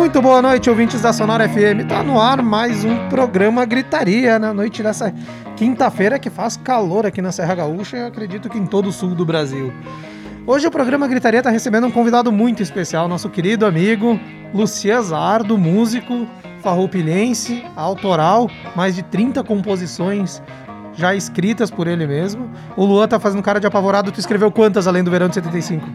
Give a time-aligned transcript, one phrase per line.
[0.00, 1.86] Muito boa noite, ouvintes da Sonora FM.
[1.86, 5.12] Tá no ar mais um programa Gritaria na noite dessa
[5.58, 9.14] quinta-feira que faz calor aqui na Serra Gaúcha e acredito que em todo o sul
[9.14, 9.70] do Brasil.
[10.46, 14.18] Hoje o programa Gritaria está recebendo um convidado muito especial, nosso querido amigo
[14.54, 16.26] Lucian Zardo, músico
[16.62, 20.42] farroupilhense, autoral, mais de 30 composições
[20.94, 22.50] já escritas por ele mesmo.
[22.74, 25.86] O Luan tá fazendo cara de apavorado, tu escreveu quantas além do verão de 75?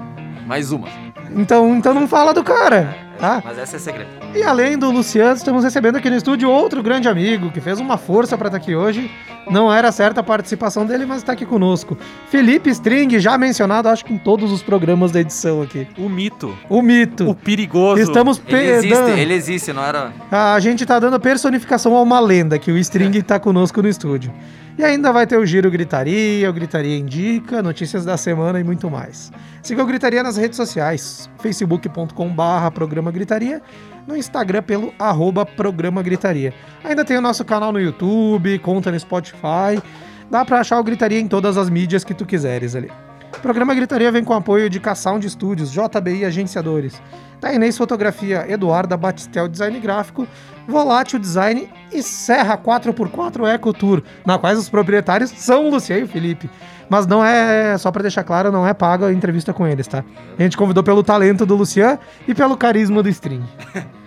[0.45, 0.87] Mais uma.
[1.35, 3.41] Então, então não fala do cara, tá?
[3.43, 4.09] Mas essa é segredo.
[4.35, 7.97] E além do Luciano, estamos recebendo aqui no estúdio outro grande amigo que fez uma
[7.97, 9.09] força para estar aqui hoje.
[9.49, 11.97] Não era certa a participação dele, mas está aqui conosco.
[12.29, 15.87] Felipe String, já mencionado, acho que em todos os programas da edição aqui.
[15.97, 16.55] O mito.
[16.69, 17.29] O mito.
[17.29, 18.01] O perigoso.
[18.01, 20.11] Estamos Ele existe, dando- ele existe, não era.
[20.31, 24.31] A gente tá dando personificação a uma lenda, que o String tá conosco no estúdio.
[24.77, 28.89] E ainda vai ter o Giro Gritaria, o Gritaria Indica, notícias da semana e muito
[28.89, 29.31] mais.
[29.63, 33.61] Siga o Gritaria nas redes sociais, facebook.com barra Programa Gritaria,
[34.05, 36.53] no Instagram pelo arroba Programa Gritaria.
[36.83, 39.81] Ainda tem o nosso canal no YouTube, conta no Spotify,
[40.29, 42.91] dá pra achar o Gritaria em todas as mídias que tu quiseres ali.
[43.37, 47.01] O programa Gritaria vem com apoio de K-Sound Studios, JBI Agenciadores,
[47.39, 50.27] da Inês Fotografia, Eduarda Batistel Design Gráfico,
[50.67, 56.05] Volátil Design e Serra 4x4 Eco Tour, na quais os proprietários são o Luciano e
[56.05, 56.49] o Felipe.
[56.89, 60.03] Mas não é, só pra deixar claro, não é paga a entrevista com eles, tá?
[60.37, 63.43] A gente convidou pelo talento do Lucian e pelo carisma do String.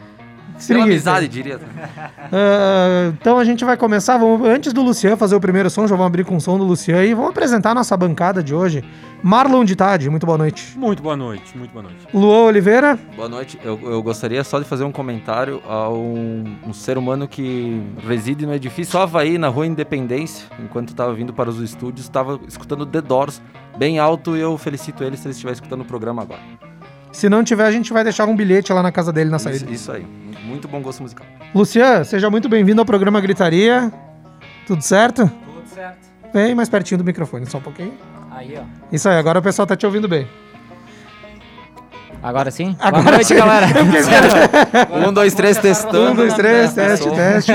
[0.67, 1.61] Pela amizade, diria.
[2.33, 5.95] ah, então a gente vai começar, vamos, antes do Lucian fazer o primeiro som, já
[5.95, 8.83] vamos abrir com o som do Lucian e vamos apresentar a nossa bancada de hoje.
[9.23, 10.79] Marlon de Tade, muito boa noite.
[10.79, 12.07] Muito boa noite, muito boa noite.
[12.15, 13.59] Luan Oliveira, Boa noite.
[13.65, 18.47] Eu, eu gostaria só de fazer um comentário a um, um ser humano que reside
[18.47, 20.47] no edifício Havaí, na rua Independência.
[20.63, 23.43] Enquanto estava vindo para os estúdios, estava escutando The Doors
[23.77, 26.41] bem alto e eu felicito ele se ele estiver escutando o programa agora.
[27.13, 29.65] Se não tiver, a gente vai deixar um bilhete lá na casa dele na saída.
[29.65, 30.07] Isso, isso aí.
[30.45, 31.27] Muito bom gosto musical.
[31.55, 33.93] Lucian, seja muito bem-vindo ao programa Gritaria.
[34.67, 35.27] Tudo certo?
[35.27, 36.09] Tudo certo.
[36.33, 37.95] Vem mais pertinho do microfone, só um pouquinho.
[38.31, 38.63] Aí, ó.
[38.93, 40.27] Isso aí, agora o pessoal tá te ouvindo bem.
[42.23, 42.77] Agora sim?
[42.81, 43.35] Agora Boa noite, sim.
[43.37, 43.67] galera.
[45.09, 46.13] Um, dois, três, testando.
[46.13, 47.53] Um, dois, três, teste, teste.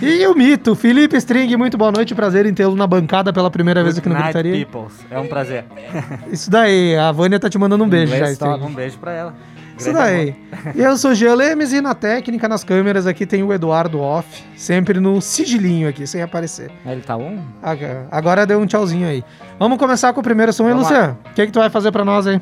[0.00, 3.82] E o mito, Felipe String, muito boa noite, prazer em tê-lo na bancada pela primeira
[3.82, 4.64] vez aqui no Night Gritaria.
[4.66, 4.92] Peoples.
[5.10, 5.64] É um prazer.
[6.32, 8.52] Isso daí, a Vânia tá te mandando um beijo já, Inglês String.
[8.54, 9.34] toca, Um beijo pra ela.
[9.78, 10.34] Isso daí.
[10.74, 14.26] E eu sou Jean Lemes e na técnica, nas câmeras aqui tem o Eduardo Off,
[14.56, 16.68] sempre no sigilinho aqui, sem aparecer.
[16.84, 17.38] Ele tá um?
[18.10, 19.22] Agora deu um tchauzinho aí.
[19.56, 20.74] Vamos começar com o primeiro som lá.
[20.74, 21.18] Luciano.
[21.30, 22.40] O que, que tu vai fazer pra nós aí?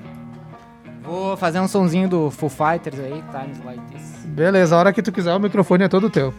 [1.07, 4.27] Vou fazer um sonzinho do Foo Fighters aí, Times Like This.
[4.27, 6.35] Beleza, a hora que tu quiser, o microfone é todo teu.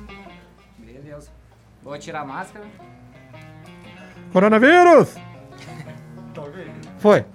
[0.78, 1.30] Beleza.
[1.82, 2.66] Vou tirar a máscara.
[4.34, 5.16] Coronavírus!
[7.00, 7.26] Foi.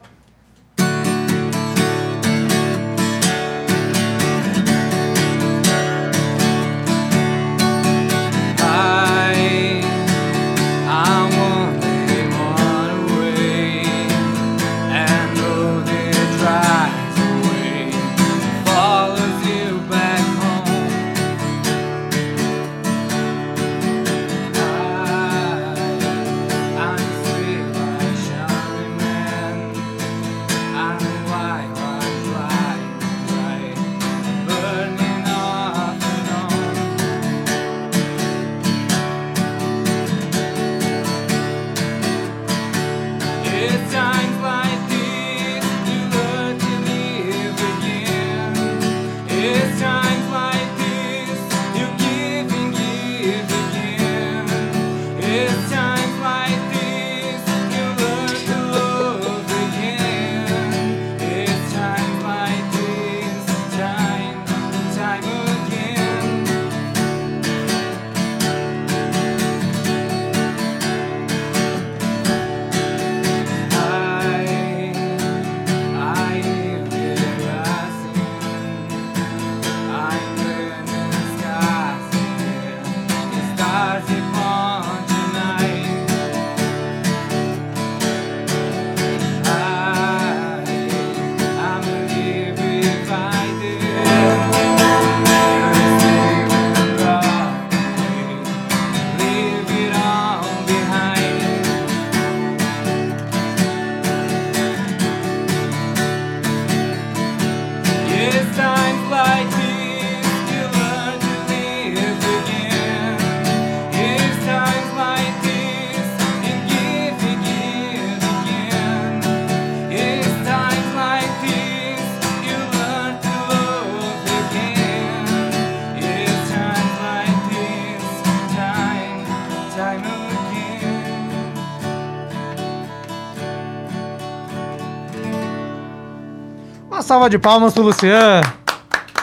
[137.13, 138.43] Salva de palmas pro Luciano.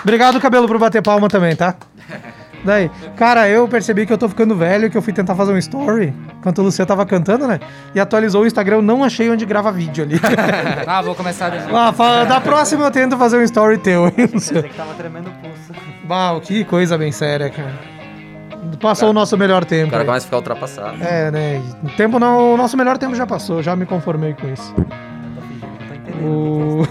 [0.04, 1.74] Obrigado, cabelo, por bater palma também, tá?
[2.64, 5.58] Daí, cara, eu percebi que eu tô ficando velho, que eu fui tentar fazer um
[5.58, 7.60] story enquanto o Luciano tava cantando, né?
[7.96, 10.20] E atualizou o Instagram, eu não achei onde grava vídeo ali.
[10.86, 11.76] Ah, vou começar de novo.
[11.76, 14.68] ah, fala, da próxima eu tento fazer um story teu, hein, Luciano?
[14.68, 15.74] que tava tremendo o pulso.
[16.04, 17.74] Bah, que coisa bem séria, cara.
[18.80, 19.90] Passou o nosso melhor O tempo.
[19.90, 20.06] cara aí.
[20.08, 20.98] começa a ficar ultrapassado.
[21.04, 21.62] É, né?
[21.84, 24.76] O tempo não, o nosso melhor tempo já passou, já me conformei com isso.
[26.22, 26.84] O,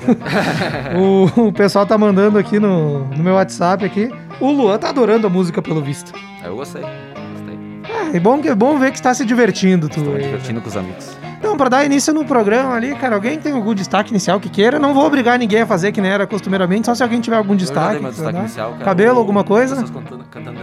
[1.42, 4.10] o, o pessoal tá mandando aqui no, no meu WhatsApp aqui.
[4.40, 6.12] O Luan tá adorando a música pelo visto.
[6.44, 6.82] Eu gostei.
[6.82, 7.58] Gostei.
[7.84, 9.98] Ah, é bom, que, é bom ver que está se divertindo, tu.
[9.98, 11.18] Estou me divertindo com os amigos.
[11.38, 14.79] Então, pra dar início no programa ali, cara, alguém tem algum destaque inicial que queira?
[14.79, 17.55] Não vou obrigar ninguém a fazer que nem era costumeiramente, só se alguém tiver algum
[17.55, 17.93] Eu já destaque.
[17.93, 18.40] dei meu quiser destaque dar.
[18.44, 18.85] inicial, cara.
[18.85, 19.76] Cabelo, alguma coisa?
[19.76, 20.58] Cantando, cantando.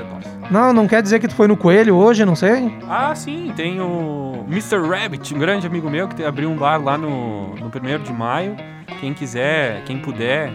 [0.51, 2.77] Não, não quer dizer que tu foi no Coelho hoje, não sei.
[2.89, 4.77] Ah, sim, tem o Mr.
[4.87, 8.55] Rabbit, um grande amigo meu que abriu um bar lá no, no 1 de maio.
[8.99, 10.51] Quem quiser, quem puder,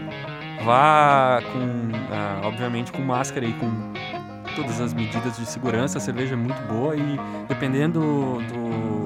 [0.64, 3.68] vá com, ah, obviamente, com máscara e com
[4.54, 5.98] todas as medidas de segurança.
[5.98, 7.18] A cerveja é muito boa e
[7.48, 8.00] dependendo
[8.52, 8.99] do,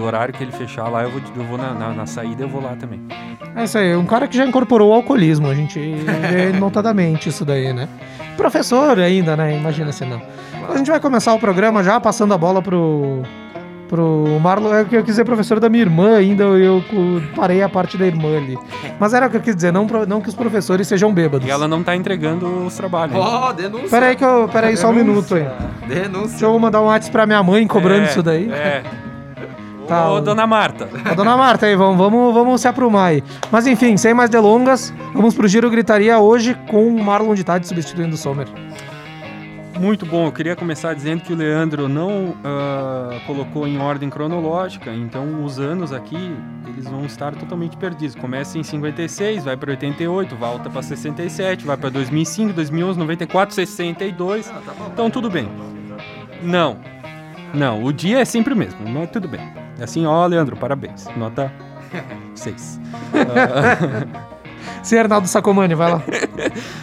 [0.00, 2.48] do horário que ele fechar lá, eu vou, eu vou na, na, na saída, eu
[2.48, 3.02] vou lá também.
[3.54, 7.44] É isso aí, um cara que já incorporou o alcoolismo, a gente vê notadamente isso
[7.44, 7.86] daí, né?
[8.34, 9.54] Professor ainda, né?
[9.54, 10.22] Imagina se não.
[10.70, 13.22] A gente vai começar o programa já passando a bola pro.
[13.88, 16.80] Pro Marlon, é o que eu quis dizer professor da minha irmã ainda, eu
[17.34, 18.56] parei a parte da irmã ali.
[19.00, 21.44] Mas era o que eu quis dizer, não, não que os professores sejam bêbados.
[21.44, 23.16] E ela não tá entregando os trabalhos.
[23.16, 23.88] Ó, denúncia.
[23.88, 24.48] Pera aí que eu.
[24.48, 25.44] Pera aí só um minuto aí.
[25.88, 26.28] Denúncia.
[26.30, 28.48] Deixa eu mandar um WhatsApp pra minha mãe cobrando É, isso daí.
[28.52, 28.84] É.
[29.90, 30.88] Tá, Ô, dona Marta.
[31.04, 33.24] A dona Marta aí, vamos, vamos, vamos se aprumar aí.
[33.50, 37.66] Mas enfim, sem mais delongas, vamos pro Giro Gritaria hoje com o Marlon de Tade
[37.66, 38.46] substituindo o Sommer.
[39.80, 40.26] Muito bom.
[40.26, 45.58] Eu queria começar dizendo que o Leandro não ah, colocou em ordem cronológica, então os
[45.58, 46.36] anos aqui
[46.68, 48.14] eles vão estar totalmente perdidos.
[48.14, 54.50] Começa em 56, vai para 88, volta para 67, vai para 2005, 2011, 94, 62.
[54.50, 54.88] Ah, tá bom.
[54.92, 55.48] Então tudo bem.
[56.42, 56.78] Não,
[57.54, 57.84] não.
[57.84, 59.40] O dia é sempre o mesmo, mas tudo bem.
[59.80, 61.06] Assim, ó, Leandro, parabéns.
[61.16, 61.52] Nota
[62.34, 62.80] 6.
[64.82, 66.02] Sim, Arnaldo Sacomani, vai lá.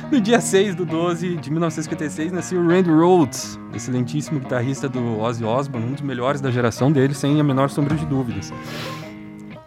[0.09, 5.43] No dia 6 do 12 de 1956 nasceu o Randy Rhoads, excelentíssimo guitarrista do Ozzy
[5.43, 8.53] Osbourne, um dos melhores da geração dele, sem a menor sombra de dúvidas.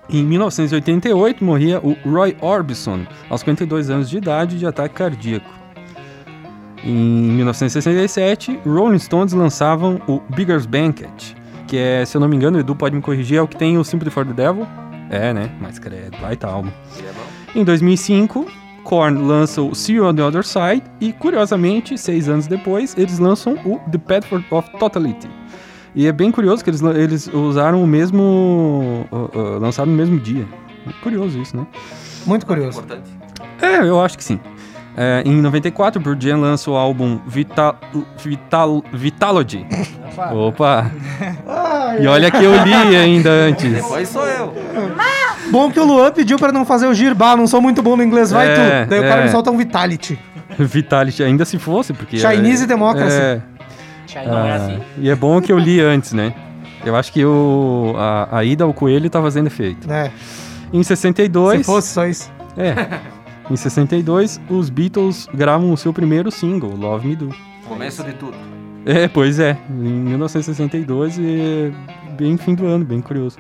[0.09, 5.60] Em 1988 morria o Roy Orbison, aos 52 anos de idade, de ataque cardíaco.
[6.85, 6.95] Em
[7.33, 11.37] 1967, Rolling Stones lançavam o Bigger's Banquet,
[11.67, 13.57] que é, se eu não me engano, o Edu pode me corrigir, é o que
[13.57, 14.67] tem o Sympathy for the Devil.
[15.11, 15.51] É, né?
[15.61, 16.71] Mas credo, vai tá álbum.
[17.55, 18.47] Em 2005,
[18.85, 23.19] Korn lança o See You on the Other Side e, curiosamente, seis anos depois, eles
[23.19, 25.29] lançam o The Path for- of Totality.
[25.95, 29.05] E é bem curioso que eles, eles usaram o mesmo...
[29.11, 30.47] uh, uh, lançaram no mesmo dia.
[31.03, 31.67] Curioso isso, né?
[32.25, 32.83] Muito curioso.
[33.61, 34.39] É, eu acho que sim.
[34.97, 37.77] É, em 94, Pearl Jam lança o álbum Vital,
[38.19, 39.67] Vital, Vitalogy.
[40.33, 40.91] Opa!
[42.01, 43.73] E olha que eu li ainda antes.
[43.73, 44.53] Depois sou eu.
[45.51, 47.15] Bom que o Luan pediu pra não fazer o giro.
[47.15, 48.91] Bah, não sou muito bom no inglês, vai É, tu.
[48.91, 49.25] Daí o cara é.
[49.25, 50.19] me solta um Vitality.
[50.59, 52.19] Vitality, ainda se fosse, porque...
[52.19, 53.17] Chinese é, Democracy.
[53.17, 53.41] É,
[54.15, 54.77] é Ah.
[54.99, 56.35] E é bom que eu li antes, né?
[56.85, 59.91] Eu acho que o, a, a ida ao coelho tá fazendo efeito.
[59.91, 60.11] É,
[60.73, 62.31] Em 62, se fosse só isso.
[62.57, 62.99] é,
[63.51, 67.35] em 62, os Beatles gravam o seu primeiro single, Love Me Do.
[67.67, 68.37] Começo de tudo.
[68.87, 71.73] É, pois é, em 1962 e
[72.17, 73.37] bem fim do ano, bem curioso.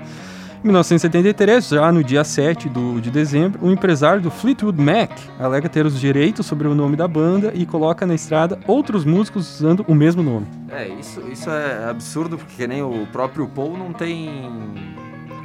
[0.62, 5.70] Em 1973, já no dia 7 do, de dezembro, o empresário do Fleetwood Mac alega
[5.70, 9.84] ter os direitos sobre o nome da banda e coloca na estrada outros músicos usando
[9.88, 10.46] o mesmo nome.
[10.70, 14.28] É, isso, isso é absurdo, porque nem o próprio Paul não tem.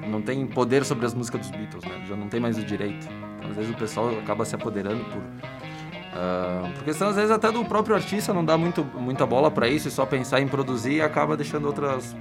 [0.10, 2.03] não tem poder sobre as músicas dos Beatles, né?
[2.10, 3.07] Já não tem mais o direito.
[3.49, 5.21] Às vezes o pessoal acaba se apoderando por.
[6.13, 9.67] ah, por questão, às vezes, até do próprio artista não dá muito, muita bola pra
[9.67, 12.15] isso e só pensar em produzir e acaba deixando outras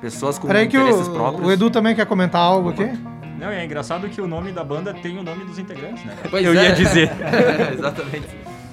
[0.00, 1.46] pessoas com Peraí que interesses o, próprios.
[1.46, 2.90] o Edu também quer comentar algo aqui.
[3.38, 6.14] Não, e é engraçado que o nome da banda tem o nome dos integrantes, né?
[6.30, 6.64] Pois Eu é.
[6.64, 7.10] ia dizer.
[7.74, 8.26] Exatamente.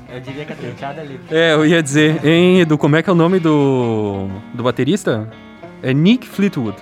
[0.10, 1.20] Eu diria que a tenteada ali.
[1.32, 5.28] É, eu ia dizer, hein, Edu, como é que é o nome do, do baterista?
[5.82, 6.78] É Nick Fleetwood.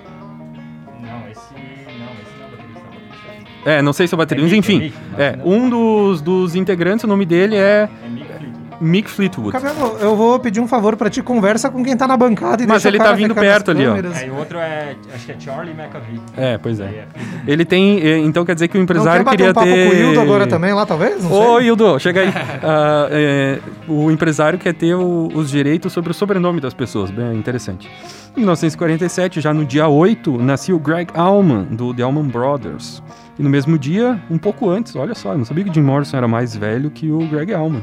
[3.65, 4.77] É, não sei se é o baterista, É mas enfim.
[4.77, 8.25] é Mick, mas É, não- um dos, dos integrantes, o nome dele é É Mick
[8.25, 8.51] Fleetwood.
[8.83, 9.51] Mick Fleetwood.
[9.51, 12.65] Cabelo, eu vou pedir um favor pra ti, conversa com quem tá na bancada e
[12.65, 13.89] Mas deixa ele o cara tá vindo perto ali, ó.
[13.91, 14.17] câmeras.
[14.17, 14.95] Aí o outro é.
[15.13, 16.19] Acho que é Charlie McAvee.
[16.35, 16.85] É, pois é.
[16.85, 17.05] é.
[17.45, 19.67] Ele tem, é, então quer dizer que o Não empresário quer bater queria um papo
[19.67, 19.87] ter...
[19.87, 21.23] com o Hildo agora também lá, talvez?
[21.23, 21.67] Não Ô, sei.
[21.67, 22.29] Hildo, chega aí.
[22.63, 27.11] Ah, é, o empresário quer ter o- os direitos sobre o sobrenome das pessoas.
[27.11, 27.87] Bem interessante.
[28.35, 33.03] Em 1947, já no dia 8, nasceu o Greg Allman, do The Allman Brothers.
[33.41, 35.81] E no mesmo dia, um pouco antes, olha só, eu não sabia que o Jim
[35.81, 37.81] Morrison era mais velho que o Greg Allman.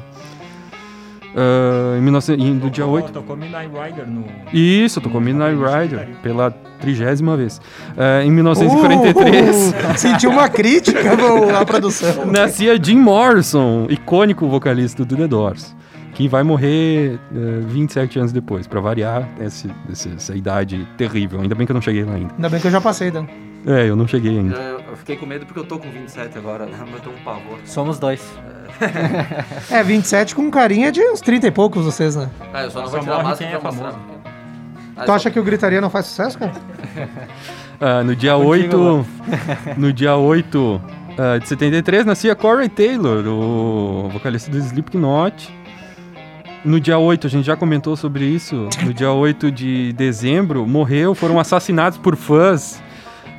[1.37, 2.41] Ah, em 19...
[2.41, 3.11] e no dia 8.
[3.12, 4.25] Tocou Midnight Rider no.
[4.53, 7.61] Isso, tocou Midnight Rider pela trigésima vez.
[7.97, 9.71] Ah, em 1943.
[9.75, 12.25] Uh, sentiu uma crítica no- na produção.
[12.27, 15.75] Nascia Jim Morrison, icônico vocalista do The Doors,
[16.15, 21.41] que vai morrer eh, 27 anos depois, pra variar esse, esse- essa idade terrível.
[21.41, 22.33] Ainda bem que eu não cheguei lá ainda.
[22.37, 23.27] Ainda bem que eu já passei, Dan.
[23.67, 24.77] É, eu não cheguei ainda.
[24.88, 26.78] Eu, fiquei com medo porque eu tô com 27 agora, né?
[26.80, 27.59] Mas eu tô com pavor.
[27.64, 28.23] Somos dois.
[29.71, 32.30] É, 27 com carinha de uns 30 e poucos vocês, né?
[32.52, 33.92] Ah, eu só não vou tirar a máscara quem é pra mostrar.
[33.92, 34.18] famoso.
[35.04, 36.52] Tu acha que o Gritaria não faz sucesso, cara?
[37.80, 39.07] Ah, no dia Contigo, 8.
[39.78, 40.83] no dia 8
[41.16, 45.57] ah, de 73 nascia Corey Taylor, o vocalista do Slipknot.
[46.64, 48.68] No dia 8, a gente já comentou sobre isso.
[48.83, 52.83] No dia 8 de dezembro, morreu, foram assassinados por fãs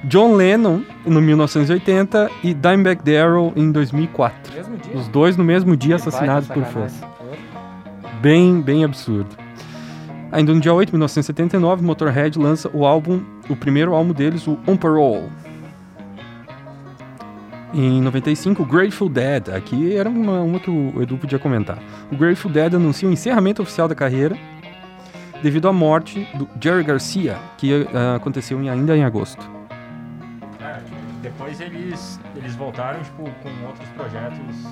[0.05, 4.53] John Lennon no 1980 e Dimebag Darrell em 2004.
[4.53, 4.95] Mesmo dia.
[4.95, 7.01] Os dois no mesmo dia Que assassinados por fãs.
[8.21, 9.35] Bem, bem absurdo.
[10.31, 14.57] Ainda no dia 8 de 1979, Motorhead lança o álbum, o primeiro álbum deles, o
[14.67, 15.27] On Parole.
[17.73, 19.49] Em 95, o Grateful Dead.
[19.49, 21.77] Aqui era uma, uma que o Edu podia comentar.
[22.11, 24.35] O Grateful Dead anuncia o encerramento oficial da carreira
[25.41, 29.58] devido à morte do Jerry Garcia, que ah, aconteceu em- ainda em agosto.
[31.31, 34.65] Depois eles, eles voltaram tipo, com outros projetos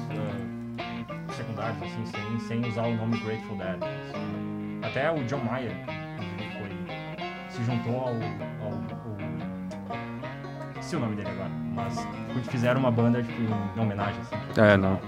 [0.80, 3.76] ah, secundários, assim, sem, sem usar o nome Grateful Dead.
[3.76, 4.80] assim.
[4.82, 5.76] Até o John Mayer
[6.58, 6.70] foi,
[7.50, 9.18] se juntou ao, ao, ao.
[10.72, 14.20] Esqueci o nome dele agora, mas fizeram uma banda tipo, em homenagem.
[14.22, 15.00] Assim, É, não.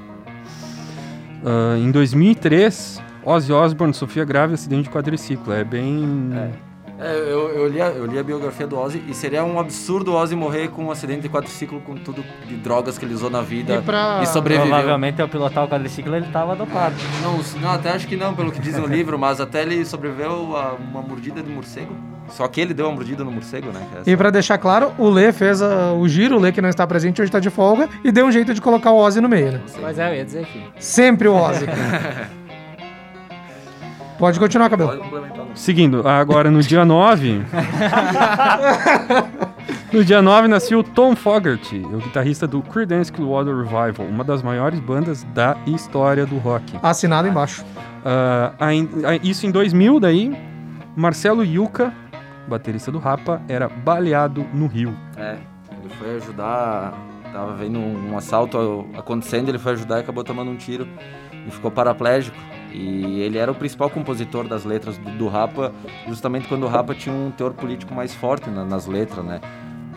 [1.43, 5.51] Ah, em 2003, Ozzy Osbourne sofria grave acidente de quadriciclo.
[5.51, 6.29] É bem...
[6.31, 6.68] É,
[7.05, 10.15] eu, eu, li a, eu li a biografia do Ozzy e seria um absurdo o
[10.15, 13.41] Ozzy morrer com um acidente de quadriciclo com tudo de drogas que ele usou na
[13.41, 14.67] vida E pra- e sobreviveu.
[14.69, 16.95] Provavelmente ao pilotar o quadriciclo ele tava dopado.
[17.23, 20.55] Não, não, até acho que não, pelo que diz no livro, mas até ele sobreviveu
[20.57, 21.95] a uma mordida de morcego.
[22.29, 23.81] Só que ele deu uma mordida no morcego, né?
[23.95, 26.61] é essa- E pra deixar claro, o Lê fez ah, o giro, o Lê que
[26.61, 29.19] não está presente hoje tá de folga, e deu um jeito de colocar o Ozzy
[29.19, 29.61] no meio, né?
[29.81, 30.63] Mas é, eu ia dizer que.
[30.79, 31.65] Sempre o Ozzy.
[34.19, 34.89] Pode continuar, Cabelo.
[34.89, 35.45] Pode complementar.
[35.55, 37.41] Seguindo, agora no dia 9.
[39.93, 44.79] no dia 9 nasceu Tom Fogerty, o guitarrista do Creedence Clearwater Revival, uma das maiores
[44.81, 46.77] bandas da história do rock.
[46.83, 47.63] Assinado embaixo.
[48.05, 50.37] Ah, ain- ah, isso em 2000, daí,
[50.97, 51.93] Marcelo Yuca,
[52.47, 54.93] baterista do Rapa, era baleado no Rio.
[55.15, 55.37] É,
[55.81, 56.93] ele foi ajudar.
[57.31, 60.87] Tava vendo um assalto acontecendo, ele foi ajudar e acabou tomando um tiro
[61.47, 62.35] e ficou paraplégico.
[62.71, 65.71] E ele era o principal compositor das letras do, do Rapa,
[66.07, 69.41] justamente quando o Rapa tinha um teor político mais forte na- nas letras, né?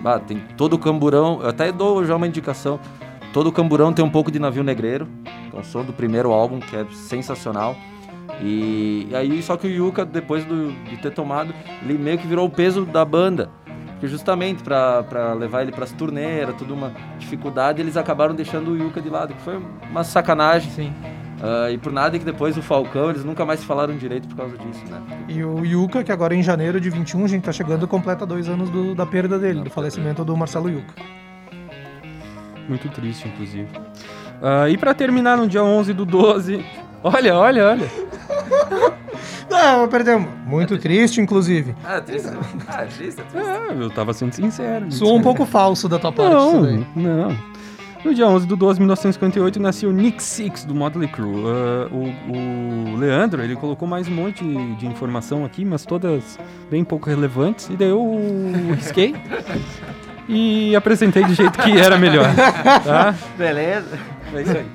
[0.00, 2.80] Bah, tem todo o camburão, eu até dou já uma indicação.
[3.32, 5.06] Todo o camburão tem um pouco de navio negreiro,
[5.50, 7.76] que é o som do primeiro álbum, que é sensacional.
[8.40, 12.26] E, e aí, só que o Yuka, depois do- de ter tomado, ele meio que
[12.26, 13.50] virou o peso da banda.
[13.92, 18.76] Porque justamente pra levar ele pras turnês, era tudo uma dificuldade, eles acabaram deixando o
[18.76, 19.60] Yuka de lado, que foi
[19.90, 20.70] uma sacanagem.
[20.72, 20.92] Sim.
[21.42, 24.36] Ah, e por nada que depois o Falcão, eles nunca mais se falaram direito por
[24.36, 25.02] causa disso, né?
[25.28, 28.48] E o Yuka, que agora em janeiro de 21, a gente tá chegando, completa dois
[28.48, 30.94] anos do- da perda dele, do falecimento do Marcelo Yuka.
[32.68, 33.68] Muito triste, inclusive.
[34.40, 36.64] Ah, e pra terminar no dia 11 do 12.
[37.02, 37.86] Olha, olha, olha.
[39.50, 40.28] Não, perdemos.
[40.46, 41.74] Muito triste, inclusive.
[41.84, 42.28] Ah, é triste.
[42.68, 43.48] Ah, é triste, é triste.
[43.50, 44.90] Ah, eu tava sendo sincero.
[44.90, 47.51] Soou um pouco falso da tua parte isso Não, não.
[48.04, 51.44] No dia 11 de 12 de 1958 nasceu o Nick Six do Motley Crue.
[51.46, 54.44] Ah, o, o Leandro, ele colocou mais um monte
[54.76, 57.68] de, informação aqui, mas todas bem pouco relevantes.
[57.70, 58.04] E daí eu
[58.74, 59.14] risquei
[60.28, 62.26] e apresentei do jeito que era melhor.
[62.84, 63.14] Tá?
[63.38, 63.98] Beleza.
[64.34, 64.66] É isso aí.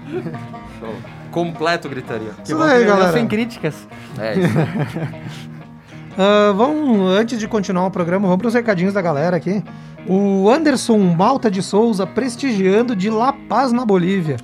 [0.79, 0.95] Show.
[1.29, 2.31] Completo gritaria.
[2.43, 3.11] Isso daí, galera.
[3.11, 3.87] Sem críticas.
[4.17, 4.57] É isso.
[6.19, 9.63] Ah, vamos, antes de continuar o programa, vamos para os recadinhos da galera aqui.
[10.07, 14.37] O Anderson Malta de Souza prestigiando de La Paz, na Bolívia.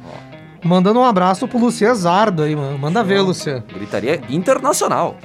[0.63, 2.77] Mandando um abraço pro Lucian Zardo aí, mano.
[2.77, 3.63] Manda ver, Lucian.
[3.73, 5.15] gritaria internacional.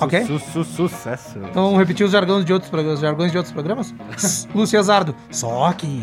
[0.00, 0.24] Ok?
[0.24, 1.38] Su, su, sucesso.
[1.38, 3.00] Então vamos repetir os jargões de outros programas.
[3.00, 3.94] Jargões de outros programas?
[4.52, 5.14] Lucian Zardo.
[5.30, 6.02] Só aqui.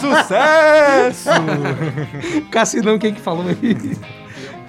[0.00, 1.30] Sucesso!
[2.50, 3.96] Cassinão, quem que falou aí?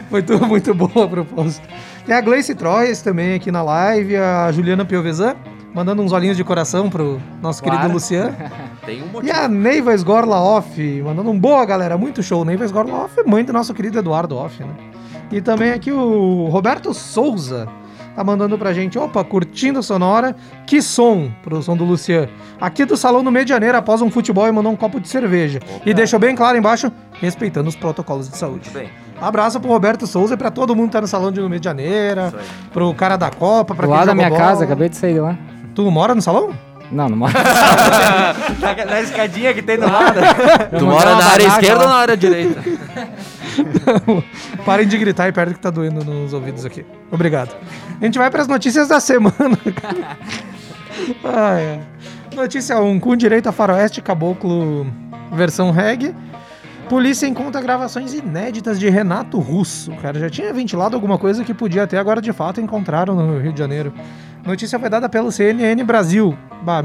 [0.10, 1.68] Muito, muito boa a proposta.
[2.06, 5.36] Tem a Gleice Troyes também aqui na live, a Juliana Piovesan,
[5.74, 7.94] mandando uns olhinhos de coração pro nosso querido Claro.
[7.94, 8.36] Luciano.
[8.86, 9.34] Tem um E motivo.
[9.40, 11.98] a Neiva Esgorla Off, mandando um boa, galera.
[11.98, 12.44] Muito show.
[12.44, 14.74] Neiva Esgorla Off, mãe do nosso querido Eduardo Off, né?
[15.32, 17.68] E também aqui o Roberto Souza.
[18.16, 20.36] Tá mandando pra gente, opa, curtindo sonora.
[20.68, 22.28] Que som, pro som do Luciano.
[22.62, 25.60] Aqui do Salão no Medianeira, após um futebol, e mandou um copo de cerveja.
[25.86, 28.70] E deixou bem claro embaixo, respeitando os protocolos de saúde.
[28.72, 28.90] Bem,
[29.28, 32.38] Abraço pro Roberto Souza e pra todo mundo que tá no Salão de Medianeira, isso
[32.38, 32.44] aí.
[32.72, 34.42] pro cara da Copa, pra Do quem lado da minha bola.
[34.42, 35.38] casa, acabei de sair de lá.
[35.74, 36.52] Tu mora no salão?
[36.92, 37.34] Não, não moro.
[37.34, 40.20] Na, na escadinha que tem do lado.
[40.78, 41.84] Tu mora na área esquerda lá.
[41.84, 42.62] ou na área direita?
[44.66, 46.86] Parem de gritar e perto que tá doendo nos ouvidos aqui.
[47.12, 47.56] Obrigado.
[48.00, 49.34] A gente vai pras notícias da semana.
[51.24, 51.80] Ai, ai.
[52.36, 53.00] Notícia 1.
[53.00, 54.86] Com direito a faroeste caboclo
[55.32, 56.16] versão reggae.
[56.90, 59.92] Polícia encontra gravações inéditas de Renato Russo.
[59.92, 63.40] O cara já tinha ventilado alguma coisa que podia até agora de fato encontraram no
[63.40, 63.94] Rio de Janeiro.
[64.46, 66.38] Notícia foi dada pelo CNN Brasil.
[66.62, 66.84] Bah,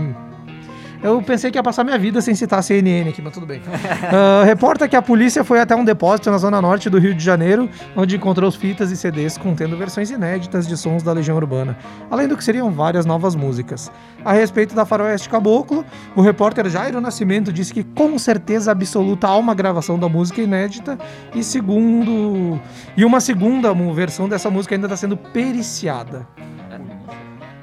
[1.03, 3.61] eu pensei que ia passar minha vida sem citar a CNN aqui, mas tudo bem.
[4.11, 7.23] Ah, reporta que a polícia foi até um depósito na zona norte do Rio de
[7.23, 11.77] Janeiro, onde encontrou fitas e CDs contendo versões inéditas de sons da Legião Urbana,
[12.11, 13.91] além do que seriam várias novas músicas.
[14.25, 15.85] A respeito da Faroeste Caboclo,
[16.17, 20.99] o repórter Jairo Nascimento disse que com certeza absoluta há uma gravação da música inédita
[21.35, 22.59] e segundo
[22.97, 26.27] e uma segunda versão dessa música ainda está sendo periciada.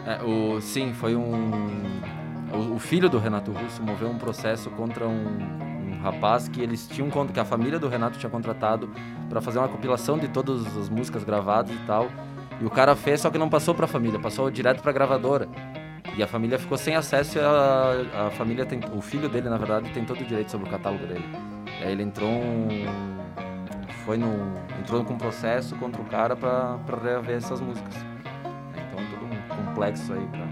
[0.05, 1.49] É, o, sim, foi um.
[2.55, 5.65] O, o filho do Renato Russo moveu um processo contra um,
[6.05, 8.89] rapaz que eles tinham que a família do Renato tinha contratado
[9.27, 12.09] para fazer uma compilação de todas as músicas gravadas e tal.
[12.61, 14.93] E o cara fez, só que não passou para a família, passou direto para a
[14.93, 15.49] gravadora.
[16.15, 19.89] E a família ficou sem acesso a, a família tem, o filho dele, na verdade,
[19.89, 21.25] tem todo o direito sobre o catálogo dele.
[21.81, 22.69] Aí ele entrou um,
[24.05, 27.95] foi no entrou com um processo contra o cara para reaver essas músicas.
[28.71, 30.44] Então todo um complexo aí pra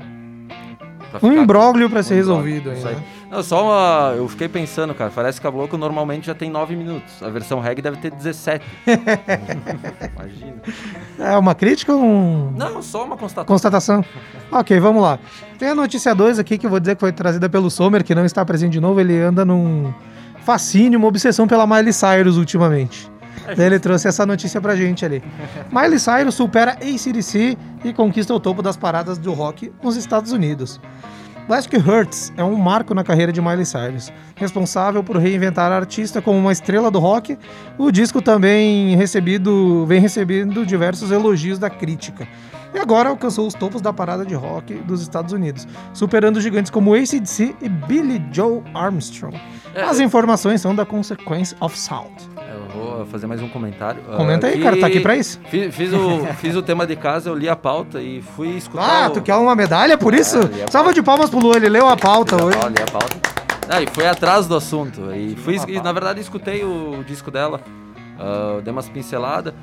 [1.21, 3.03] Um imbróglio para ser um resolvido imbróglio, aí, né?
[3.29, 6.75] Não, só uma, eu fiquei pensando, cara, parece que a Bloco normalmente já tem 9
[6.75, 7.21] minutos.
[7.21, 8.63] A versão reggae deve ter 17.
[10.15, 10.61] Imagina.
[11.17, 12.53] É uma crítica ou um...
[12.55, 13.45] Não, só uma constatação.
[13.45, 14.05] Constatação.
[14.51, 15.17] Ok, vamos lá.
[15.57, 18.13] Tem a notícia 2 aqui que eu vou dizer que foi trazida pelo Sommer, que
[18.13, 18.99] não está presente de novo.
[18.99, 19.91] Ele anda num
[20.43, 23.11] fascínio, uma obsessão pela Miley Cyrus ultimamente.
[23.55, 25.23] Daí ele trouxe essa notícia pra gente ali.
[25.71, 30.79] Miley Cyrus supera ACDC e conquista o topo das paradas do rock nos Estados Unidos.
[31.47, 34.13] Plastic Hurts é um marco na carreira de Miley Cyrus.
[34.35, 37.37] Responsável por reinventar a artista como uma estrela do rock,
[37.77, 42.27] o disco também recebido, vem recebendo diversos elogios da crítica.
[42.73, 46.95] E agora alcançou os topos da parada de rock dos Estados Unidos, superando gigantes como
[46.95, 49.39] ACDC e Billy Joe Armstrong.
[49.75, 52.13] As informações são da Consequence of Sound.
[52.73, 54.01] Vou fazer mais um comentário.
[54.17, 55.39] Comenta aí, cara, tá aqui pra isso.
[55.49, 59.05] Fiz, fiz o, fiz o tema de casa, eu li a pauta e fui escutar.
[59.05, 59.11] Ah, o...
[59.11, 60.39] tu quer uma medalha por isso?
[60.39, 62.57] É, li a Salva de palmas pro Lu, ele leu a pauta hoje.
[62.57, 63.17] li a pauta.
[63.69, 65.13] Ah, e fui atrás do assunto.
[65.13, 67.61] E fui, e, na verdade, escutei o disco dela,
[68.19, 69.53] ah, dei umas pinceladas.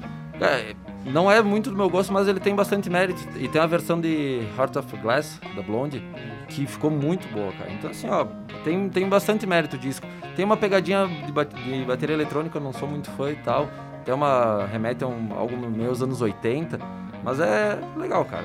[0.40, 3.20] É, não é muito do meu gosto, mas ele tem bastante mérito.
[3.36, 6.02] E tem a versão de Heart of Glass, da Blonde,
[6.48, 7.70] que ficou muito boa, cara.
[7.72, 8.26] Então, assim, ó,
[8.64, 10.06] tem, tem bastante mérito o disco.
[10.36, 13.68] Tem uma pegadinha de, de bateria eletrônica, eu não sou muito fã e tal.
[14.04, 14.66] Tem uma.
[14.66, 16.78] remete a um, algo meus anos 80.
[17.22, 18.44] Mas é legal, cara.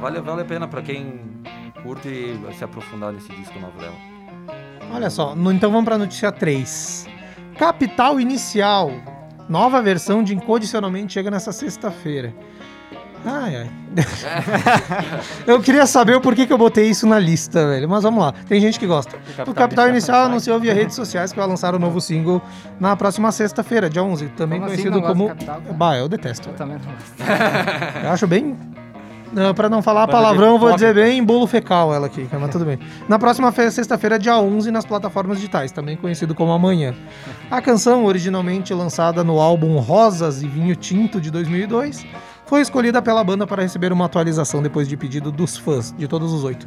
[0.00, 1.20] Vale, vale a pena pra quem
[1.82, 3.94] curte se aprofundar nesse disco novo dela.
[4.92, 7.08] Olha só, no- então vamos pra notícia 3.
[7.56, 8.90] Capital Inicial.
[9.48, 12.34] Nova versão de incondicionalmente chega nessa sexta-feira.
[13.24, 13.70] Ai, ai.
[15.46, 17.88] eu queria saber o porquê que eu botei isso na lista, velho.
[17.88, 18.32] Mas vamos lá.
[18.48, 19.16] Tem gente que gosta.
[19.46, 22.40] O Capital, Inicial anunciou via redes sociais que vai lançar o novo single
[22.78, 24.28] na próxima sexta-feira, dia 11.
[24.28, 25.28] Também Como assim conhecido gosta como.
[25.28, 26.50] Capital, bah, eu detesto.
[26.50, 28.04] Eu também não gosto.
[28.04, 28.56] Eu acho bem.
[29.36, 32.78] Não, pra não falar palavrão, vou dizer bem bolo fecal ela aqui, mas tudo bem.
[33.06, 36.94] Na próxima fe- sexta-feira, dia 11, nas plataformas digitais, também conhecido como Amanhã.
[37.50, 42.06] A canção, originalmente lançada no álbum Rosas e Vinho Tinto de 2002,
[42.46, 46.32] foi escolhida pela banda para receber uma atualização depois de pedido dos fãs, de todos
[46.32, 46.66] os oito.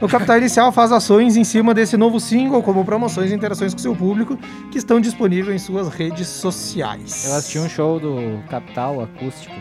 [0.00, 3.80] O Capital Inicial faz ações em cima desse novo single, como promoções e interações com
[3.80, 4.38] seu público,
[4.70, 7.24] que estão disponíveis em suas redes sociais.
[7.26, 9.54] Eu assisti um show do Capital acústico.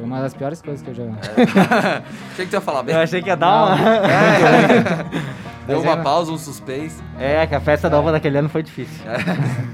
[0.00, 1.02] Foi uma das piores coisas que eu já.
[2.32, 2.94] Achei que tu ia falar bem.
[2.94, 3.76] Eu achei que ia dar uma.
[5.66, 7.02] Deu Mas uma é- pausa, um suspense.
[7.18, 9.04] É, que a festa da uva daquele ano foi difícil.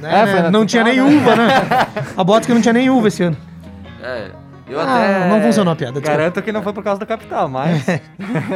[0.01, 0.43] Né, É, foi né?
[0.43, 1.47] na Não tinha nem uva, né?
[2.17, 3.37] A bota que não tinha nem uva esse ano.
[4.03, 4.31] É,
[4.69, 5.29] eu Ah, até.
[5.29, 5.93] não funcionou a piada.
[5.95, 6.17] desculpa.
[6.19, 7.85] Garanto que não foi por causa do capital, mas.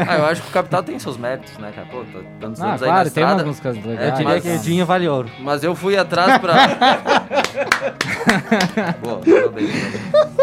[0.09, 1.87] Ah, eu acho que o Capital tem seus méritos, né, cara?
[1.90, 3.46] Pô, tá tantos Ah, anos aí na claro, tem umas estrada.
[3.46, 4.01] músicas legais.
[4.01, 5.31] É, Eu diria mas- que o Dinho vale ouro.
[5.40, 6.55] Mas eu fui atrás pra.
[9.03, 9.70] Boa, parabéns.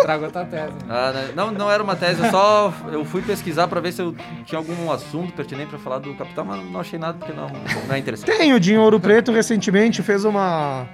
[0.01, 0.73] Tragou tua tese.
[0.89, 1.30] Ah, né?
[1.36, 4.60] não, não era uma tese, eu só eu fui pesquisar pra ver se eu tinha
[4.60, 7.47] algum assunto pertinente pra falar do Capital, mas não achei nada porque não,
[7.88, 8.36] não é interessante.
[8.38, 10.86] Tem o Dinho Ouro Preto recentemente fez uma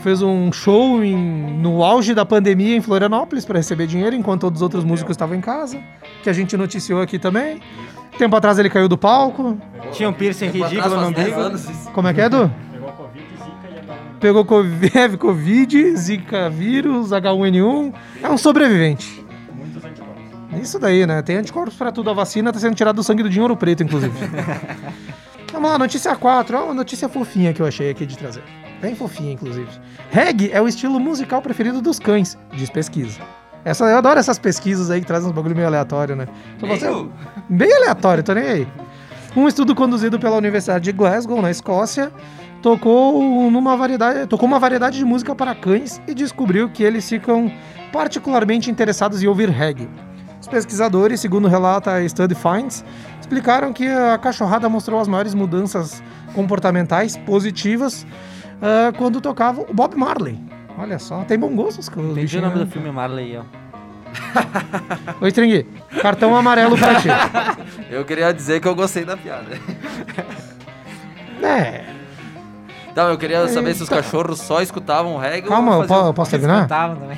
[0.00, 4.58] fez um show em- no auge da pandemia em Florianópolis para receber dinheiro, enquanto todos
[4.58, 5.78] os outros músicos estavam em casa,
[6.22, 7.60] que a gente noticiou aqui também.
[8.18, 9.56] Tempo atrás ele caiu do palco.
[9.92, 11.90] Tinha um piercing ridículo no faz 10 umbigo.
[11.92, 12.50] Como é que é, Edu?
[12.70, 13.98] Pegou Covid, Zika e agora...
[14.20, 14.44] Pegou
[15.18, 17.92] Covid, Zika vírus, H1N1.
[18.22, 19.24] É um sobrevivente.
[19.54, 20.60] Muitos anticorpos.
[20.62, 21.22] Isso daí, né?
[21.22, 22.10] Tem anticorpos pra tudo.
[22.10, 24.12] A vacina tá sendo tirada do sangue do Dinheiro Preto, inclusive.
[25.52, 26.56] Vamos lá, notícia 4.
[26.56, 28.42] É uma notícia fofinha que eu achei aqui de trazer.
[28.80, 29.68] Bem fofinha, inclusive.
[30.10, 33.20] Reggae é o estilo musical preferido dos cães, diz pesquisa.
[33.64, 36.26] Essa, eu adoro essas pesquisas aí que trazem uns bagulho meio aleatório, né?
[36.56, 37.12] Então você- Meio?
[37.48, 38.68] Bem aleatório, tô nem aí.
[39.36, 42.10] Um estudo conduzido pela Universidade de Glasgow, na Escócia,
[42.62, 47.52] tocou numa variedade, tocou uma variedade de música para cães e descobriu que eles ficam
[47.92, 49.88] particularmente interessados em ouvir reggae.
[50.40, 52.82] Os pesquisadores, segundo relata a Study Finds,
[53.20, 56.02] explicaram que a cachorrada mostrou as maiores mudanças
[56.34, 58.06] comportamentais positivas
[58.62, 60.38] ah, quando tocava o Bob Marley.
[60.78, 63.42] Olha só, tem bom gosto os os Entendi o nome do filme Marley, ó.
[65.20, 65.66] Oi, String,
[66.02, 67.08] cartão amarelo pra ti.
[67.90, 69.46] Eu queria dizer que eu gostei da piada.
[71.42, 71.84] É,
[72.92, 76.30] Então, eu queria saber se os cachorros só escutavam reggae calma, ou eu po- posso
[76.32, 76.68] terminar?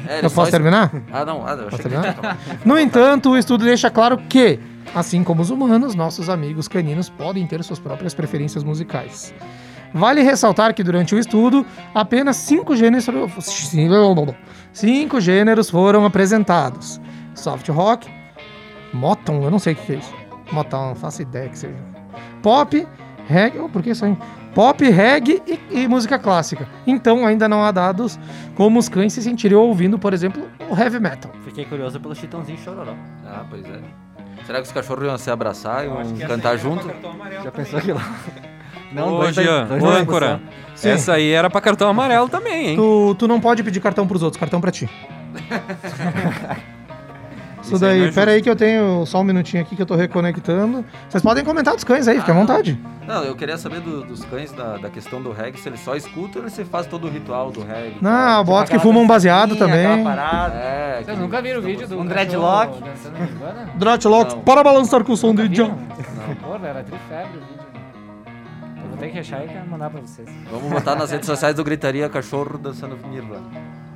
[0.08, 0.92] É, Eu posso escu- terminar?
[1.12, 1.44] Ah, não.
[1.46, 2.14] Ah, eu achei Posso que terminar?
[2.14, 2.36] tava.
[2.64, 4.60] No entanto, o estudo deixa claro que,
[4.94, 9.34] assim como os humanos, nossos amigos caninos podem ter suas próprias preferências musicais.
[9.94, 13.06] Vale ressaltar que durante o estudo, apenas cinco gêneros,
[14.72, 17.00] cinco gêneros foram apresentados:
[17.34, 18.08] soft rock,
[18.92, 20.14] Motown, eu não sei o que é isso.
[20.50, 21.76] Motown, não faço ideia que seja.
[22.42, 22.86] Pop,
[23.26, 24.16] reggae, oh, por que isso aí?
[24.54, 26.68] Pop, reggae e, e música clássica.
[26.86, 28.18] Então ainda não há dados
[28.54, 31.30] como os cães se sentiriam ouvindo, por exemplo, o heavy metal.
[31.44, 32.94] Fiquei curioso pelo Chitãozinho Chororó.
[33.26, 33.80] Ah, pois é.
[34.44, 36.90] Será que os cachorros iam se abraçar e iam essa cantar era junto?
[36.90, 37.64] amarelo Já também.
[37.64, 38.02] pensou que lá?
[38.96, 40.40] Ô, dois- Jean, dois ô, na âncora.
[40.74, 40.88] Sim.
[40.90, 42.76] Essa aí era pra cartão amarelo também, hein?
[42.76, 44.88] Tu, tu não pode pedir cartão pros outros, cartão pra ti.
[47.62, 49.76] Isso Isso aí não daí, é pera aí que eu tenho só um minutinho aqui
[49.76, 50.84] que eu tô reconectando.
[51.08, 52.36] Vocês podem comentar dos cães aí, fique à Ah.
[52.36, 52.76] vontade.
[53.06, 55.94] Não, eu queria saber do- dos cães da, da questão do reggae, se eles só
[55.94, 57.98] escutam ou se faz todo o ritual do reggae.
[58.00, 60.04] Não, bota que fumam baseado dancinha, aquela também.
[60.04, 60.54] parada.
[60.56, 62.80] É, Vocês que- nunca viram o vídeo do Um dreadlock.
[63.78, 64.40] Não.
[64.44, 65.48] para balançar com o som viram?
[65.48, 65.68] John.
[66.28, 66.34] Não.
[66.36, 67.40] Porra, era trifebre
[69.02, 70.28] ter que achar e mandar pra vocês.
[70.48, 73.48] Vamos botar nas redes sociais do Gritaria Cachorro dançando Nirvana.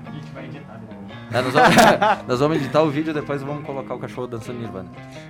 [0.04, 0.96] A gente vai editar depois.
[1.32, 1.76] É, nós, vamos,
[2.26, 4.88] nós vamos editar o vídeo e depois vamos colocar o cachorro dançando Nirvana.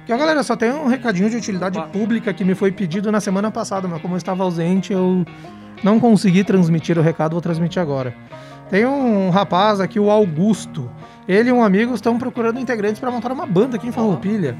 [0.09, 1.89] E ó, galera, só tem um recadinho de utilidade Opa.
[1.89, 5.27] pública que me foi pedido na semana passada, mas como eu estava ausente, eu
[5.85, 8.15] não consegui transmitir o recado, vou transmitir agora.
[8.71, 10.91] Tem um rapaz aqui, o Augusto.
[11.29, 14.57] Ele e um amigo estão procurando integrantes para montar uma banda aqui em Farroupilha.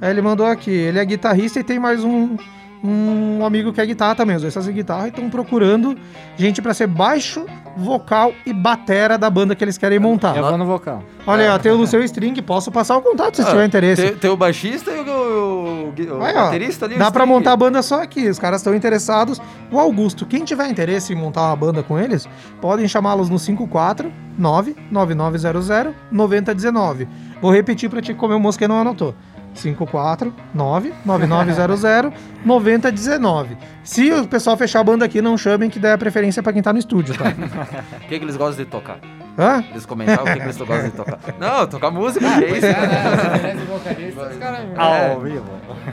[0.00, 2.36] Aí ele mandou aqui, ele é guitarrista e tem mais um,
[2.82, 5.96] um amigo que é guitarra também, os dois fazem guitarra e estão procurando
[6.36, 7.44] gente para ser baixo,
[7.76, 10.32] vocal e batera da banda que eles querem montar.
[10.40, 11.02] Vou no vocal.
[11.26, 14.02] Olha aí, ó, tem o Luceu String, posso passar o contato se Ah, tiver interesse.
[14.02, 16.96] Tem, tem o baixista e o, o, o, Aí, ó, baterista ali.
[16.96, 17.32] Dá pra Sting.
[17.34, 18.28] montar a banda só aqui.
[18.28, 19.40] Os caras estão interessados.
[19.70, 22.28] O Augusto, quem tiver interesse em montar uma banda com eles,
[22.60, 27.08] podem chamá-los no 549 9900 9019.
[27.40, 29.14] Vou repetir pra ti como o moço que não anotou.
[29.62, 32.12] 549 9900
[32.44, 33.56] 9019.
[33.82, 36.62] Se o pessoal fechar a banda aqui, não chamem que dá a preferência pra quem
[36.62, 37.24] tá no estúdio, tá?
[38.04, 38.98] O que, que eles gostam de tocar?
[39.38, 39.62] Hã?
[39.70, 41.18] Eles comentaram o que, que eles gostam de tocar.
[41.38, 42.66] Não, tocar música, que é isso?
[42.66, 44.36] Né?
[44.40, 44.60] caras...
[44.76, 45.12] É.
[45.12, 45.44] Ao vivo.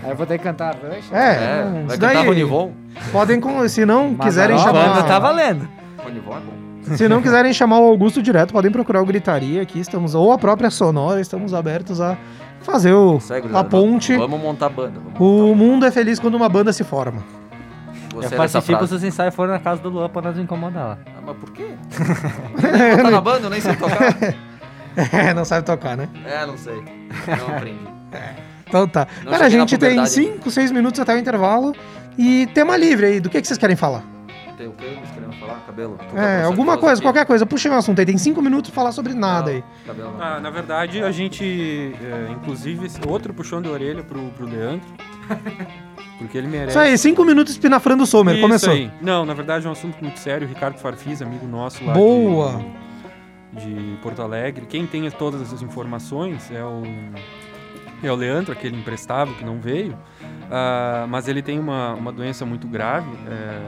[0.03, 1.11] Aí eu vou ter que cantar Rush.
[1.11, 2.27] É, É, vai isso cantar daí.
[2.27, 2.71] Ronivon?
[3.11, 4.87] Podem, com- se não Mas quiserem a chamar.
[4.89, 5.67] Banda tá valendo.
[6.03, 6.64] Ronivon é bom.
[6.95, 9.79] Se não quiserem chamar o Augusto direto, podem procurar o Gritaria aqui.
[9.79, 12.17] Estamos, ou a própria Sonora, estamos abertos a
[12.61, 14.15] fazer o, Segue, a ponte.
[14.15, 14.99] Vamos montar banda.
[14.99, 17.23] Vamos O mundo é feliz quando uma banda se forma.
[18.13, 20.97] Gostei Eu participo se os ensaios forem na casa do Luan pra nos incomodar lá.
[21.07, 21.65] Ah, mas por quê?
[22.97, 24.15] Não tá na banda, eu nem sei tocar.
[25.11, 26.07] É, não sabe tocar, né?
[26.25, 26.81] É, não sei.
[27.27, 27.85] Não aprendi.
[28.65, 29.05] Então tá.
[29.25, 31.75] Não Cara, a gente tem puberdade 5, 6 minutos até o intervalo.
[32.17, 34.03] E tema livre aí, do que, que vocês querem falar?
[34.57, 34.85] Tem o que
[35.65, 35.97] Cabelo?
[36.15, 37.45] É, alguma coisa, qualquer coisa.
[37.45, 39.63] Puxa um assunto aí, tem 5 minutos pra falar sobre nada aí.
[39.85, 40.21] Não, cabelo não.
[40.21, 41.43] Ah, na verdade, a gente,
[42.01, 44.87] é, inclusive, outro puxão de orelha pro, pro Leandro.
[46.17, 46.69] Porque ele merece.
[46.69, 48.73] Isso aí, 5 minutos espinafrando o Sommer, Isso começou.
[48.73, 48.91] aí.
[49.01, 50.47] Não, na verdade é um assunto muito sério.
[50.47, 52.61] O Ricardo Farfis, amigo nosso lá Boa.
[53.51, 54.65] De, de Porto Alegre.
[54.65, 56.83] Quem tem todas essas informações é o,
[58.01, 59.97] é o Leandro, aquele imprestável que não veio.
[60.51, 63.09] Ah, mas ele tem uma, uma doença muito grave.
[63.27, 63.59] é,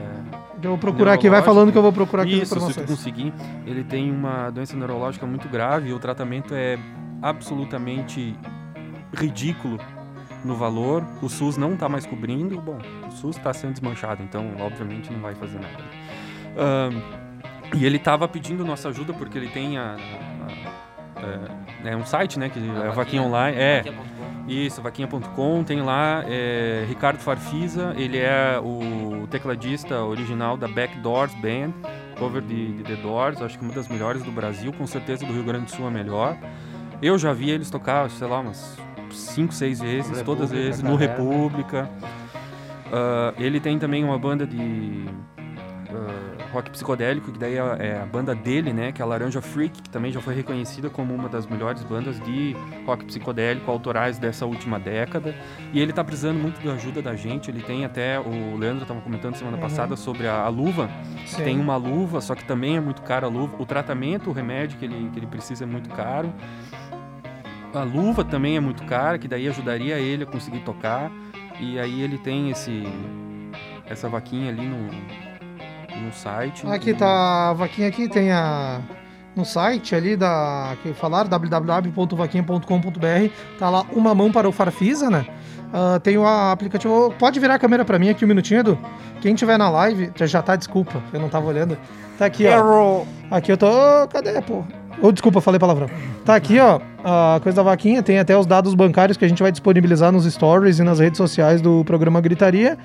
[0.62, 3.32] Eu vou procurar aqui, vai falando que eu vou procurar aqui Isso, se tu conseguir.
[3.66, 6.78] Ele tem uma doença neurológica muito grave e o tratamento é
[7.20, 8.36] absolutamente
[9.14, 9.78] ridículo
[10.44, 11.04] no valor.
[11.22, 12.60] O SUS não está mais cobrindo.
[12.60, 15.82] Bom, o SUS está sendo desmanchado, então obviamente não vai fazer nada.
[16.56, 17.00] Ahn,
[17.76, 19.96] E ele tava pedindo nossa ajuda porque ele tem a, a-
[21.20, 23.82] a- é, é um site, né, que é a Vaquinha Online, é,
[24.48, 31.72] isso, vaquinha.com, tem lá é, Ricardo Farfisa, ele é o tecladista original da Backdoors Band,
[32.18, 35.32] cover de, de The Doors, acho que uma das melhores do Brasil, com certeza do
[35.32, 36.36] Rio Grande do Sul a melhor.
[37.00, 38.76] Eu já vi eles tocar, sei lá, umas
[39.10, 40.96] 5, 6 vezes, todas as vezes, no.
[40.96, 41.88] República.
[42.92, 45.06] Ah, ele tem também uma banda de
[45.90, 48.92] ah, rock psicodélico, que daí é, é a banda dele, né?
[48.92, 52.20] Que é a Laranja Freak, que também já foi reconhecida como uma das melhores bandas
[52.20, 52.54] de
[52.86, 55.34] rock psicodélico autorais dessa última década.
[55.72, 57.50] E ele tá precisando muito da ajuda da gente.
[57.50, 59.62] Ele tem até, o Leandro estava comentando semana Uhum.
[59.62, 60.90] passada sobre a, a luva.
[61.26, 61.42] Sim.
[61.44, 63.56] Tem uma luva, só que também é muito cara a luva.
[63.58, 66.32] O tratamento, o remédio que ele, que ele precisa é muito caro.
[67.74, 71.10] A luva também é muito cara, que daí ajudaria ele a conseguir tocar.
[71.60, 72.84] E aí ele tem esse
[73.86, 74.88] essa vaquinha ali no,
[75.98, 76.66] no site.
[76.66, 78.80] Aqui E- tá a vaquinha aqui, tem a
[79.36, 85.26] no site ali da que falaram www.vaquinha.com.br, tá lá uma mão para o Farfisa, né?
[85.72, 87.12] Ah, tem o aplicativo.
[87.18, 88.78] Pode virar a câmera pra mim aqui um minutinho, Edu?
[89.20, 91.76] Quem tiver na live, já- tá, desculpa, eu não tava olhando.
[92.18, 93.02] Tá aqui, ó.
[93.30, 93.68] Aqui eu tô.
[94.10, 94.64] Cadê, pô?
[95.00, 95.88] Ô, desculpa, falei palavrão.
[96.24, 99.40] Tá aqui, ó, a coisa da vaquinha, tem até os dados bancários que a gente
[99.40, 102.76] vai disponibilizar nos stories e nas redes sociais do programa Gritaria.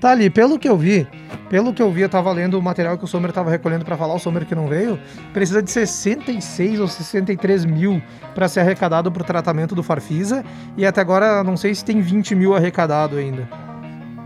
[0.00, 1.08] Tá ali, pelo que eu vi,
[1.50, 3.96] pelo que eu vi, eu tava lendo o material que o Sommer tava recolhendo pra
[3.96, 4.98] falar, o Sommer que não veio,
[5.32, 8.00] precisa de 66 ou 63 mil
[8.34, 10.44] pra ser arrecadado pro tratamento do Farfisa,
[10.76, 13.48] e até agora não sei se tem 20 mil arrecadado ainda.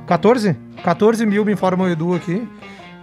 [0.06, 0.54] 14?
[0.84, 2.46] 14 mil me informa o Edu aqui.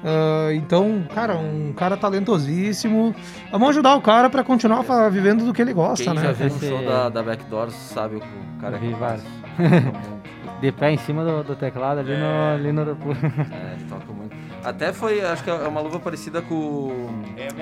[0.05, 3.15] Ah, então, cara, um cara talentosíssimo.
[3.51, 6.21] Vamos ajudar o cara pra continuar vivendo do que ele gosta, Quem né?
[6.21, 9.23] já viu um Esse- show da, da Backdoors sabe o o cara é capaz.
[10.61, 12.25] De pé em cima do, do teclado ali no.
[12.55, 12.81] Ali no...
[12.81, 14.35] É, toca muito.
[14.63, 17.09] Até foi, acho que é uma luva parecida com, o-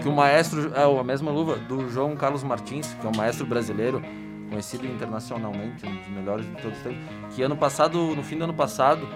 [0.02, 3.46] que o maestro, é a mesma luva do João Carlos Martins, que é um maestro
[3.46, 4.02] brasileiro,
[4.50, 7.00] conhecido internacionalmente, um dos melhores de todos os tempos,
[7.36, 9.08] que ano passado, no fim do ano passado,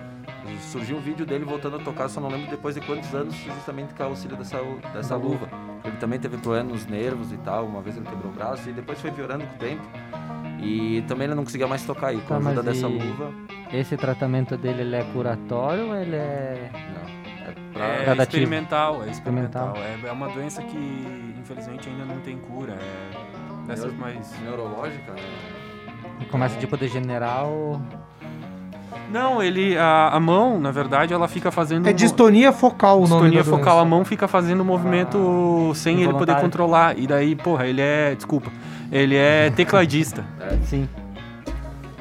[0.71, 3.95] surgiu um vídeo dele voltando a tocar, só não lembro depois de quantos anos, justamente
[3.95, 4.59] com o auxílio dessa,
[4.93, 5.49] dessa luva.
[5.83, 8.73] Ele também teve problema nos nervos e tal, uma vez ele quebrou o braço e
[8.73, 9.81] depois foi piorando com o tempo.
[10.61, 13.31] E também ele não conseguia mais tocar aí, com Tá, a ajuda mas dessa luva.
[13.73, 16.69] Esse tratamento dele ele é curatório ou ele é.
[16.71, 17.85] Não, é pra...
[17.85, 18.21] É Gradativo.
[18.43, 19.73] experimental, é experimental.
[19.73, 20.05] Experimental.
[20.05, 22.73] É, é uma doença que infelizmente ainda não tem cura.
[22.73, 24.39] É dessas Neuro- mais.
[24.41, 25.21] neurológica, né?
[26.29, 27.81] Começa tipo degenerar ou.
[29.11, 29.77] Não, ele.
[29.77, 31.87] A, a mão, na verdade, ela fica fazendo.
[31.87, 33.85] É distonia focal o nome Distonia da focal, a doença.
[33.95, 36.97] mão fica fazendo movimento sem ele poder controlar.
[36.97, 38.15] E daí, porra, ele é.
[38.15, 38.49] Desculpa.
[38.91, 40.25] Ele é tecladista.
[40.39, 40.87] É, Sim.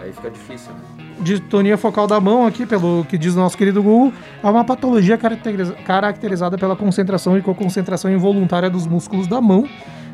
[0.03, 0.79] aí fica difícil, né?
[1.21, 4.11] Distonia focal da mão aqui, pelo que diz o nosso querido Google,
[4.43, 9.69] é uma patologia caracteriza- caracterizada pela concentração e co-concentração involuntária dos músculos da mão,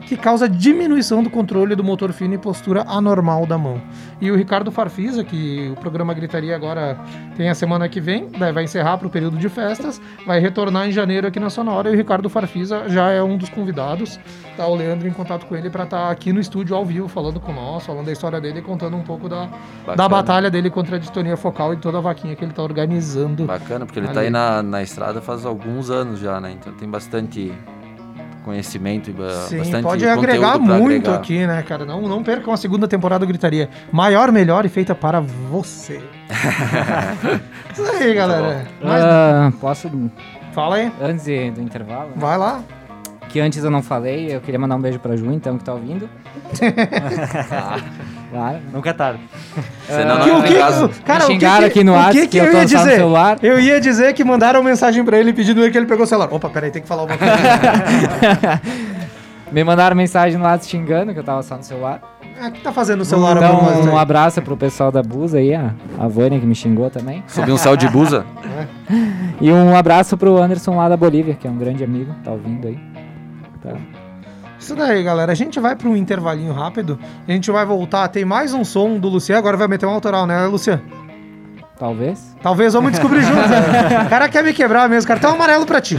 [0.06, 3.82] que causa diminuição do controle do motor fino e postura anormal da mão.
[4.20, 6.96] E o Ricardo Farfisa, que o programa Gritaria agora
[7.36, 10.92] tem a semana que vem, vai encerrar para o período de festas, vai retornar em
[10.92, 14.18] janeiro aqui na Sonora, e o Ricardo Farfisa já é um dos convidados.
[14.56, 17.38] Tá o Leandro em contato com ele para estar aqui no estúdio ao vivo, falando
[17.40, 19.50] com nós, falando da história dele e contando um pouco da,
[19.94, 23.44] da batalha dele contra a distonia focal e toda a vaquinha que ele tá organizando.
[23.44, 24.14] Bacana, porque ele Ali.
[24.14, 26.56] tá aí na, na estrada faz alguns anos já, né?
[26.58, 27.52] Então tem bastante
[28.46, 29.12] conhecimento e
[29.48, 31.14] Sim, bastante pode agregar muito agregar.
[31.16, 31.84] aqui, né, cara?
[31.84, 33.68] Não, não percam a segunda temporada do Gritaria.
[33.90, 36.00] Maior, melhor e feita para você.
[37.74, 38.64] Isso aí, galera.
[38.80, 39.90] Mas, Ah, posso,
[40.52, 40.92] Fala aí.
[41.02, 42.62] antes de- do intervalo, Vai lá.
[43.28, 45.72] que antes eu não falei, eu queria mandar um beijo pra Ju, então, que tá
[45.74, 46.08] ouvindo.
[48.36, 48.58] claro.
[48.72, 49.20] Nunca é tarde.
[49.88, 50.90] Senão Que- não o que, caso.
[51.04, 52.96] cara, o que, xingaram que- aqui no o WhatsApp que, que eu ia dizer?
[52.96, 53.38] celular.
[53.42, 56.28] Eu ia dizer que mandaram mensagem pra ele pedindo que ele pegou o celular.
[56.32, 57.34] Opa, peraí, tem que falar uma coisa.
[59.52, 62.00] Me mandaram mensagem no WhatsApp xingando, que eu tava só no celular.
[62.38, 63.98] Ah, O que tá fazendo o celular então, um né?
[63.98, 67.22] abraço pro pessoal da Busa aí, a, a Vânia que me xingou também.
[67.28, 68.24] Subiu um sal de busa.
[69.40, 72.68] E um abraço pro Anderson lá da Bolívia, que é um grande amigo, tá ouvindo
[72.68, 72.78] aí.
[73.62, 73.74] Tá.
[74.66, 75.30] Isso daí, galera.
[75.30, 76.98] A gente vai para um intervalinho rápido.
[77.28, 78.08] A gente vai voltar.
[78.08, 79.38] Tem mais um som do Luciano.
[79.38, 80.82] Agora vai meter um autoral, né, Luciano?
[81.78, 82.34] Talvez.
[82.42, 83.48] Talvez vamos descobrir juntos.
[83.48, 84.02] né?
[84.04, 85.20] O cara quer me quebrar mesmo, cara.
[85.30, 85.96] Um amarelo pra ti.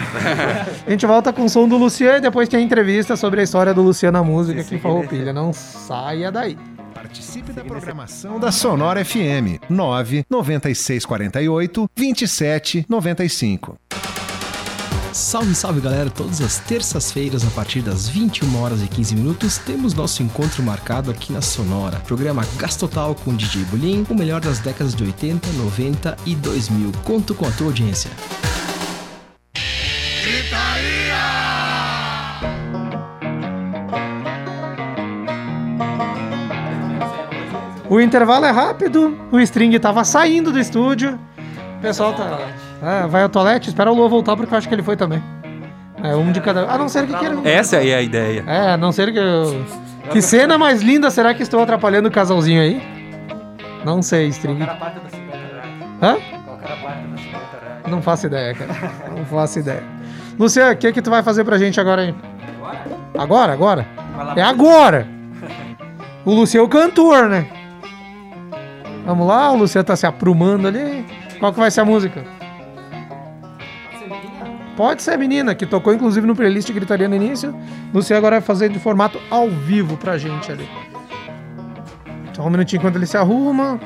[0.85, 3.43] A gente volta com o som do Luciano e depois tem a entrevista sobre a
[3.43, 5.31] história do Luciano na música aqui em Farroupilha.
[5.31, 6.57] Não saia daí.
[6.93, 13.77] Participe da programação da Sonora FM 9 9648 2795.
[15.17, 16.11] Salve, salve galera!
[16.11, 21.09] Todas as terças-feiras, a partir das 21 horas e 15 minutos, temos nosso encontro marcado
[21.09, 21.99] aqui na Sonora.
[22.01, 26.91] Programa Gastotal com DJ Bulim, o melhor das décadas de 80, 90 e 2000.
[27.03, 28.11] Conto com a tua audiência.
[37.89, 41.19] O intervalo é rápido, o string estava saindo do estúdio.
[41.79, 42.66] O pessoal tá.
[42.81, 45.21] É, vai ao toalete, espera o Lua voltar porque eu acho que ele foi também.
[46.03, 46.69] É, um de cada.
[46.71, 47.37] A não ser que queira.
[47.43, 48.43] Essa aí é a ideia.
[48.45, 49.65] É, a não ser que eu.
[50.11, 52.81] Que cena mais linda será que estou atrapalhando o casalzinho aí?
[53.83, 54.63] Não sei, string.
[54.65, 55.67] parte da 50 reais?
[56.01, 56.17] Hã?
[56.45, 57.81] Qualquer a parte da 50 reais?
[57.87, 58.91] Não faço ideia, cara.
[59.15, 59.83] Não faço ideia.
[60.39, 62.15] Luciano, o que que tu vai fazer pra gente agora aí?
[63.17, 63.53] Agora?
[63.53, 63.87] Agora?
[64.35, 65.07] É agora!
[66.25, 67.47] O Luciano é o cantor, né?
[69.05, 71.05] Vamos lá, o Luciano tá se aprumando ali.
[71.39, 72.21] Qual que vai ser a música?
[74.77, 77.53] Pode ser menina, que tocou inclusive no playlist Gritaria no início.
[77.91, 80.69] Luciano agora vai fazer de formato ao vivo pra gente ali.
[82.31, 83.79] Só um minutinho enquanto ele se arruma.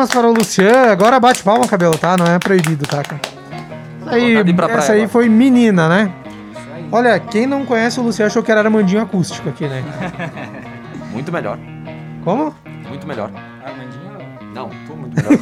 [0.00, 0.90] Palmas para o Luciano.
[0.90, 2.16] Agora bate palma, cabelo, tá?
[2.16, 3.20] Não é proibido, tá, cara?
[4.00, 5.12] Isso aí, pra praia essa aí agora.
[5.12, 6.10] foi menina, né?
[6.90, 9.84] Olha, quem não conhece o Luciano achou que era Armandinho acústico aqui, né?
[11.12, 11.58] Muito melhor.
[12.24, 12.54] Como?
[12.88, 13.30] Muito melhor.
[13.64, 14.18] Armandinho?
[14.54, 15.32] Não, tô muito melhor.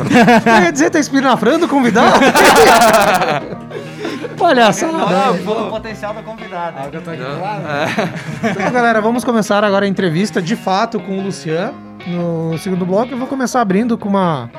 [0.64, 2.18] Ia dizer, tá espirafrando o convidado?
[4.38, 4.92] Palhaçada.
[4.92, 6.88] Não, pelo potencial da convidada.
[6.92, 8.49] eu tô aqui do.
[8.49, 11.88] Então, galera, vamos começar agora a entrevista de fato com o Luciano.
[12.09, 14.51] No segundo bloco, eu vou começar abrindo com uma,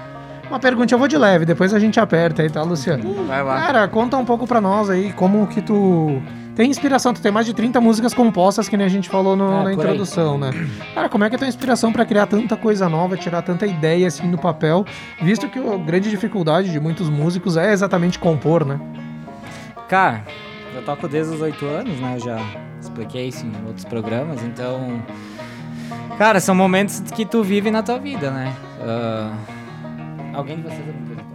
[0.50, 0.94] uma pergunta.
[0.94, 3.26] Eu vou de leve, depois a gente aperta aí, tá, Luciano?
[3.26, 3.62] Vai lá.
[3.62, 6.22] Cara, conta um pouco pra nós aí como que tu
[6.56, 7.14] tem inspiração.
[7.14, 9.60] Tu tem mais de 30 músicas compostas, que nem a gente falou no- É, na
[9.62, 9.74] por aí.
[9.76, 10.52] introdução, né?
[10.94, 13.66] Cara, como é que é a tua inspiração pra criar tanta coisa nova, tirar tanta
[13.66, 14.86] ideia assim no papel,
[15.22, 18.80] visto que a grande dificuldade de muitos músicos é exatamente compor, né?
[19.88, 20.24] Cara,
[20.76, 22.16] eu toco desde os 8 anos, né?
[22.18, 22.40] Eu já
[22.80, 25.02] expliquei isso em outros programas, então.
[26.18, 28.54] Cara, são momentos que tu vive na tua vida, né?
[28.82, 29.32] Ah,
[30.34, 31.26] Alguém de vocês é compositor?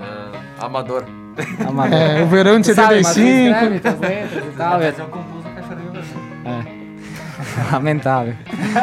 [0.00, 1.04] Ah, amador.
[1.66, 1.98] Amador.
[1.98, 3.52] É, o verão de Tu sabe, mas tu 75.
[3.54, 4.78] escreve tuas letras e tal.
[4.78, 6.20] Mas eu compus Brasil.
[6.44, 6.82] É.
[7.72, 8.34] Lamentável.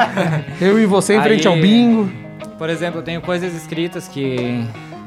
[0.60, 2.12] Eu e você em frente ao Aí- bingo.
[2.58, 4.66] Por exemplo, eu tenho coisas escritas que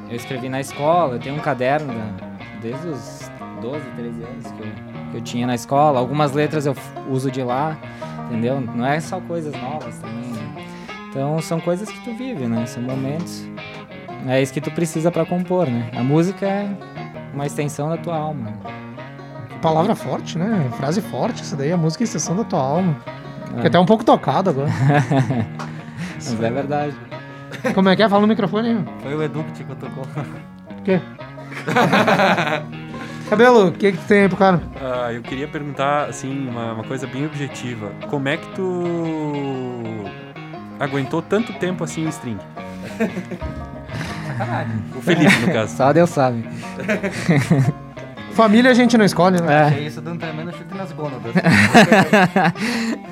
[0.09, 2.27] eu escrevi na escola, eu tenho um caderno da-
[2.63, 3.31] desde os
[3.61, 4.67] 12, 13 anos que eu,
[5.11, 5.99] que eu tinha na escola.
[5.99, 6.75] Algumas letras eu
[7.11, 7.77] uso de lá,
[8.33, 8.61] entendeu?
[8.61, 10.31] Não é só coisas novas também.
[10.33, 10.67] né?
[11.11, 12.65] Então são coisas que tu vive, né?
[12.67, 13.45] São momentos.
[14.27, 15.91] É isso que tu precisa pra compor, né?
[15.95, 16.69] A música é
[17.35, 18.53] uma extensão da tua alma.
[19.61, 20.71] Palavra forte, né?
[20.77, 22.97] Frase forte, isso daí, a música é extensão da tua alma.
[23.07, 23.47] É.
[23.49, 24.71] Fiquei até um pouco tocado agora.
[26.15, 26.95] Mas é verdade.
[27.75, 28.09] Como é que é?
[28.09, 28.85] Fala no microfone aí.
[29.03, 30.05] Foi o Edu que te tocou.
[30.79, 31.01] O quê?
[33.33, 34.61] Cabelo, o que que tu tem aí pro cara?
[34.79, 37.91] Ah, eu queria perguntar, assim, uma, uma coisa bem objetiva.
[38.11, 40.05] Como é que tu
[40.79, 42.37] aguentou tanto tempo assim em string?
[44.95, 45.75] O Felipe, no caso.
[45.75, 46.45] Só Deus sabe.
[48.35, 49.63] Família a gente não escolhe, né?
[49.63, 51.33] Achei isso dando um tremendo chute nas gônadas.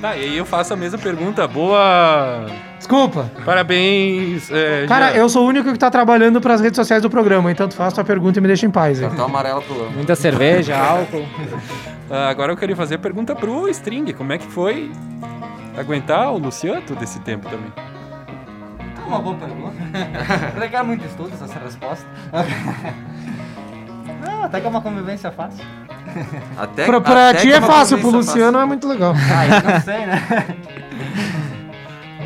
[0.00, 1.46] Tá, e aí eu faço a mesma pergunta.
[1.48, 2.46] Boa.
[2.76, 3.28] Desculpa.
[3.44, 4.48] Parabéns.
[4.50, 5.16] é, Cara, Jean.
[5.18, 7.92] eu sou o único que tá trabalhando pras redes sociais do programa, então tu faz
[7.92, 9.00] tua pergunta e me deixa em paz.
[9.02, 9.08] hein?
[9.08, 9.90] Cartão amarelo pro.
[9.90, 11.26] Muita cerveja, álcool.
[12.08, 14.12] Ah, agora eu queria fazer a pergunta pro String.
[14.12, 14.90] Como é que foi
[15.76, 17.72] aguentar o Luciano todo esse tempo também?
[17.76, 19.76] É uma boa pergunta.
[20.60, 22.06] Requer muito estudo essa resposta.
[24.24, 25.64] Não, até que é uma convivência fácil.
[26.56, 29.14] Até, Pra, pra até ti é fácil, pro Luciano é muito legal.
[29.16, 30.22] Ah, eu não sei, né?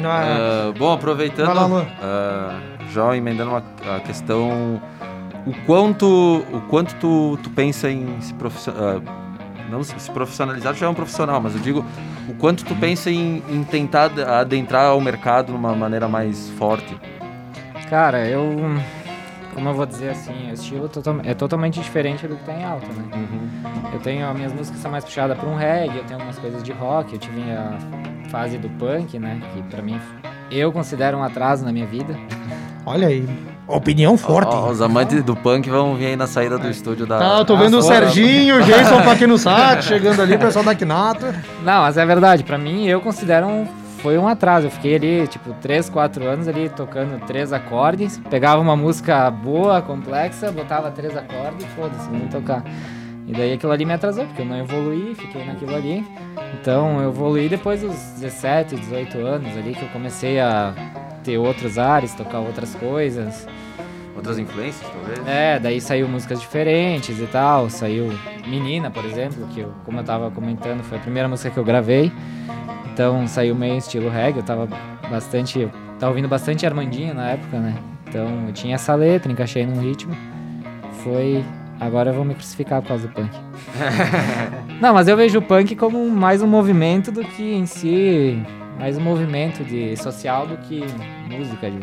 [0.05, 2.59] Ah, bom, aproveitando, lá, ah,
[2.91, 3.63] já emendando uma,
[3.97, 4.81] a questão,
[5.47, 6.07] o quanto,
[6.53, 9.01] o quanto tu, tu pensa em se profissionalizar,
[9.71, 11.85] não se profissionalizar já é um profissional, mas eu digo
[12.29, 16.51] o quanto tu pensa em, em tentar ad- adentrar o mercado de uma maneira mais
[16.59, 16.97] forte.
[17.89, 18.57] Cara, eu.
[19.55, 20.91] Como eu vou dizer assim, o estilo
[21.25, 23.05] é totalmente diferente do que tem em alta, né?
[23.93, 24.27] Eu tenho.
[24.27, 27.13] As minhas músicas são mais puxadas pra um reggae, eu tenho algumas coisas de rock,
[27.13, 27.79] eu tive a
[28.31, 29.41] fase do punk, né?
[29.53, 30.01] Que pra mim
[30.51, 32.17] eu considero um atraso na minha vida.
[32.85, 33.29] Olha aí,
[33.69, 34.49] opinião forte.
[34.53, 37.19] Ó, os amantes do punk vão vir aí na saída do estúdio da.
[37.19, 37.83] Tá, eu tô vendo o.
[37.83, 41.27] Serginho, o Jason Paquino Sat chegando ali, o pessoal da Knato.
[41.63, 43.82] Não, mas é verdade, pra mim eu considero um.
[44.03, 44.67] Foi um atraso.
[44.67, 48.21] Eu fiquei ali, tipo, 3, 4 anos ali tocando três acordes.
[48.29, 52.65] Pegava uma música boa, complexa, botava três acordes e foda-se, vamos tocar.
[53.29, 56.05] E daí aquilo ali me atrasou, porque eu não evoluí, fiquei naquilo ali.
[56.61, 60.75] Então eu evoluí depois dos 17, 18 anos ali, que eu comecei a
[61.23, 63.47] ter outros ares, tocar outras coisas.
[64.17, 65.27] Outras influências, talvez?
[65.27, 67.71] É, daí saiu músicas diferentes e tal.
[67.71, 68.13] Saiu
[68.47, 71.65] Menina, por exemplo, que eu, como eu tava comentando, foi a primeira música que eu
[71.65, 72.13] gravei.
[72.93, 74.69] Então saiu meio estilo reggae, eu tava
[75.11, 75.61] bastante.
[75.61, 77.75] eu Tava ouvindo bastante Armandinho na época, né?
[78.09, 80.15] Então eu tinha essa letra, encaixei num ritmo.
[81.03, 81.43] Foi.
[81.81, 83.31] Agora eu vou me crucificar por causa do punk.
[84.81, 88.41] Não, mas eu vejo o punk como mais um movimento do que em si.
[88.79, 90.85] Mais um movimento de social do que
[91.31, 91.71] música.
[91.71, 91.79] De...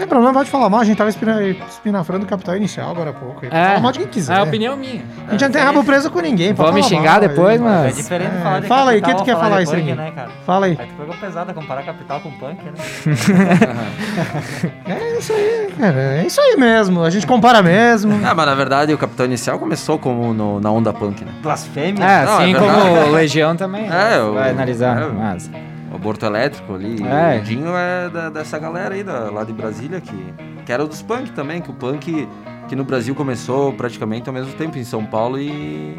[0.00, 3.10] Não tem problema, pode falar mal, a gente tava espina- espinafrando o capital inicial agora
[3.10, 3.40] há pouco.
[3.40, 4.32] Pode falar mal de quem quiser.
[4.34, 5.02] É a opinião minha.
[5.28, 6.54] A gente não tem rabo preso com ninguém.
[6.54, 7.58] Pode me xingar mal, depois, aí.
[7.58, 9.94] mas- É diferente É, falar de fala aí, o que capital tu quer falar aí?
[9.94, 10.28] né, cara?
[10.46, 10.76] Fala aí.
[10.80, 12.72] Aí tu pegou pesada comparar capital com punk, né?
[14.86, 16.00] É isso aí, cara.
[16.00, 17.02] É isso aí mesmo.
[17.02, 18.18] A gente compara mesmo.
[18.24, 21.32] Ah, mas na verdade o Capitão Inicial começou como no- na onda punk, né?
[21.42, 22.02] Blasfêmia.
[22.04, 23.84] É, Não, assim é como Legião também.
[23.86, 24.22] É, né?
[24.22, 25.02] o- vai analisar.
[25.02, 25.50] é, mas...
[25.90, 27.38] O Aborto Elétrico ali, É.
[27.38, 30.34] o Dinho é da- dessa galera aí, da, lá de Brasília, que,
[30.64, 32.28] que era dos punk também, que o punk
[32.68, 35.98] que no Brasil começou praticamente ao mesmo tempo, em São Paulo e...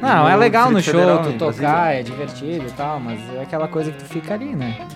[0.00, 1.68] Não, e é legal no show, tu em Brasília.
[1.68, 4.86] tocar, é divertido e tal, mas é aquela coisa que tu fica ali, né?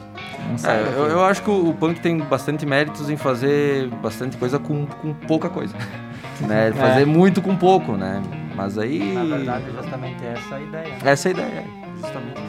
[0.64, 4.60] É, eu, eu acho que o, o punk tem bastante méritos em fazer bastante coisa
[4.60, 5.74] com, com pouca coisa.
[6.46, 6.70] né?
[6.72, 7.04] Fazer É.
[7.04, 8.22] muito com pouco, né?
[8.54, 9.12] Mas aí...
[9.14, 10.94] Na verdade, justamente essa é a ideia.
[11.04, 11.64] Essa é a ideia,
[12.00, 12.40] justamente.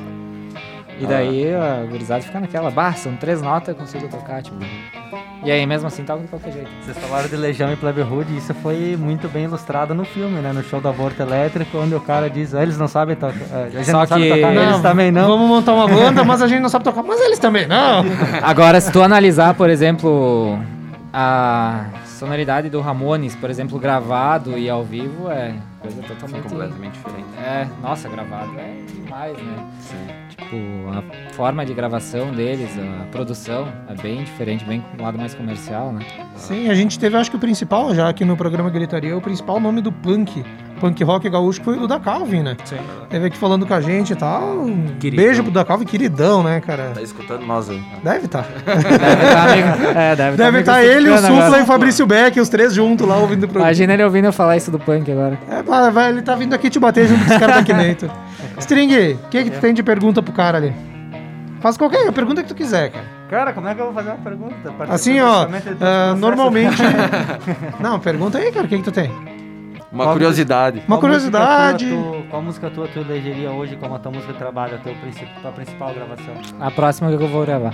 [1.00, 4.58] E daí a gurizada fica naquela, bah, são três notas, eu consigo tocar, tipo.
[5.43, 6.70] E aí mesmo assim toca de qualquer jeito.
[6.82, 10.39] Vocês falaram de Legião e Plebe Hood, e isso foi muito bem ilustrado no filme,
[10.41, 10.52] né?
[10.52, 13.70] No show do aborto elétrico, onde o cara diz, "Ah, eles não sabem tocar.
[13.72, 15.28] Gente Só não sabe que- tocar, Não, eles também não.
[15.28, 17.04] Vamos montar uma banda, mas a gente não sabe tocar.
[17.04, 18.04] Mas eles também não.
[18.41, 20.58] Agora, se tu analisar, por exemplo,
[21.14, 26.50] a sonoridade do Ramones, por exemplo, gravado e ao vivo, é coisa totalmente.
[26.50, 27.28] completamente diferente.
[27.39, 29.66] É, nossa, gravado é demais, né?
[29.80, 30.27] Sim.
[30.38, 30.56] Tipo,
[30.92, 32.70] a forma de gravação deles,
[33.02, 36.06] a produção é bem diferente, bem um lado mais comercial, né?
[36.36, 39.60] Sim, a gente teve, acho que o principal, já aqui no programa Gritaria, o principal
[39.60, 40.46] nome do punk,
[40.80, 42.56] punk rock gaúcho, foi o da Calvin, né?
[42.64, 42.78] Sim.
[43.10, 44.44] Teve aqui falando com a gente e tal.
[44.60, 45.26] Um Queridão.
[45.26, 46.92] beijo pro da Calvin, queridão, né, cara?
[46.94, 47.82] Tá escutando nós aí.
[48.04, 48.46] Deve estar.
[48.66, 49.68] Deve estar amigo.
[49.98, 53.18] É, deve Deve estar ele, o Supla e o Fabrício Beck, os três juntos lá
[53.18, 53.70] ouvindo o programa.
[53.70, 55.38] Imagina ele ouvindo eu falar isso do punk agora.
[55.50, 58.10] É, vai, vai, ele tá vindo aqui te bater junto com os caras da Kinator.
[58.58, 60.74] String, o que, que tu tem de pergunta pro cara ali?
[61.60, 63.05] Faz qualquer pergunta que tu quiser, cara.
[63.30, 64.55] Cara, como é que eu vou fazer uma pergunta?
[64.89, 66.16] Assim, ó, processo.
[66.18, 66.82] normalmente.
[67.80, 69.12] Não, pergunta aí, cara, o que, que tu tem?
[69.98, 70.78] Uma Qual curiosidade.
[70.88, 71.86] Uma música curiosidade.
[71.89, 74.93] tu- qual música tua tu elegeria hoje como a tua música de trabalho, a tua,
[74.93, 76.34] princip, tua principal gravação?
[76.60, 77.74] A próxima que eu vou gravar.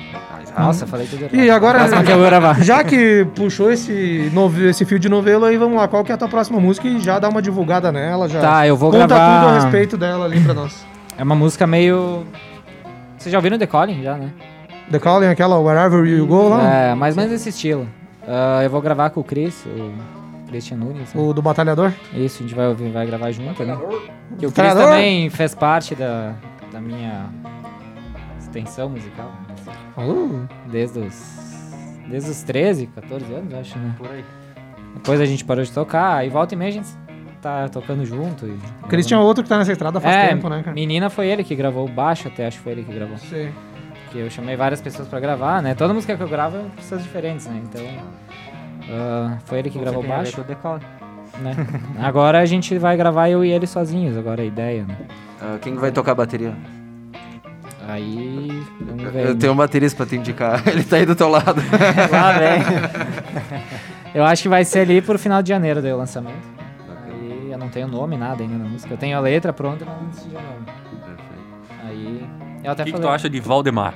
[0.57, 1.35] Nossa, falei tudo errado.
[1.35, 2.63] E agora, A próxima que eu vou gravar.
[2.63, 6.15] já que puxou esse, nove- esse fio de novelo aí, vamos lá, qual que é
[6.15, 9.07] a tua próxima música e já dá uma divulgada nela, já Tá, eu vou conta
[9.07, 10.85] gravar- tudo a respeito dela ali pra nós.
[11.17, 12.23] É uma música meio.
[13.17, 14.01] Vocês já ouviram The Calling?
[14.01, 14.29] Já, né?
[14.89, 17.85] The Calling, aquela Wherever You Go lá, É, mais ou menos esse estilo.
[18.25, 19.91] Ah, eu vou gravar com o Chris, o
[20.47, 21.13] Christian Nunes.
[21.13, 21.21] né?
[21.21, 21.93] o do Batalhador.
[22.13, 23.75] Isso, a gente vai, ouvir, vai gravar junto, né?
[24.37, 24.83] Que o Chris Batalhador.
[24.85, 26.33] também fez parte da,
[26.71, 27.29] da minha
[28.39, 29.31] extensão musical.
[29.97, 31.65] Uh, Desde os,
[32.07, 33.93] desde os 13, 14 anos, acho, né?
[33.97, 34.23] Por aí.
[34.95, 36.89] Depois a gente parou de tocar, aí volta e meia a gente
[37.41, 38.45] tá tocando junto.
[38.45, 40.73] E, Porque eles tinham outro que tá nessa estrada faz é, tempo, né, cara?
[40.73, 43.17] Menina foi ele que gravou o baixo, até acho que foi ele que gravou.
[43.17, 43.51] Sim.
[44.11, 45.73] Que eu chamei várias pessoas pra gravar, né?
[45.73, 47.61] Toda música que eu gravo é pessoas diferentes, né?
[47.63, 47.81] Então.
[48.89, 50.35] Ah, foi ele que Você gravou o tem a ver baixo.
[50.35, 50.79] com o decal.
[51.41, 51.55] Né?
[51.99, 54.97] Agora a gente vai gravar eu e ele sozinhos, agora é a ideia, né?
[55.41, 56.53] Ah, quem vai tocar a bateria?
[57.87, 58.49] Aí.
[58.81, 59.25] Vamos ver.
[59.25, 59.39] Eu né?
[59.39, 60.63] tenho um baterista pra te indicar.
[60.69, 61.61] Ele tá aí do teu lado.
[62.11, 62.61] Lá vem.
[64.15, 66.47] eu acho que vai ser ali pro final de janeiro daí o lançamento.
[67.05, 68.93] Aí eu não tenho nome, nada ainda na música.
[68.93, 70.65] Eu tenho a letra pronta e não decidi o nome.
[71.85, 72.25] Aí.
[72.63, 73.11] Eu até O que, que falei.
[73.11, 73.93] tu acha de Valdemar?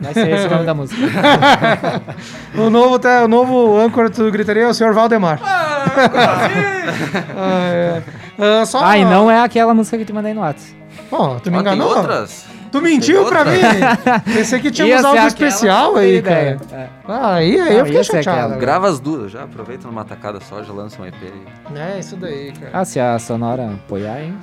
[0.00, 1.00] Vai ser esse o nome da música.
[2.56, 5.40] o, novo, te- o novo âncora do Gritaria é o senhor Valdemar.
[5.42, 8.02] Ah, é.
[8.40, 8.78] Ah, só...
[8.84, 10.72] Ah, e não é aquela música que te mandei no WhatsApp.
[11.10, 11.88] Pô, tu me tem enganou?
[11.96, 12.46] outras?
[12.70, 13.58] Tu mentiu Tem pra mim?
[14.32, 16.56] Pensei que tínhamos algo especial aí, cara.
[16.70, 16.86] É.
[17.08, 18.38] Ah, aí, aí Não, eu fiquei chateado.
[18.38, 18.56] aquela.
[18.56, 21.76] Grava as duas já, aproveita numa tacada só, já lança um EP aí.
[21.76, 22.70] É, isso daí, cara.
[22.74, 24.38] Ah, se a Sonora apoiar, hein?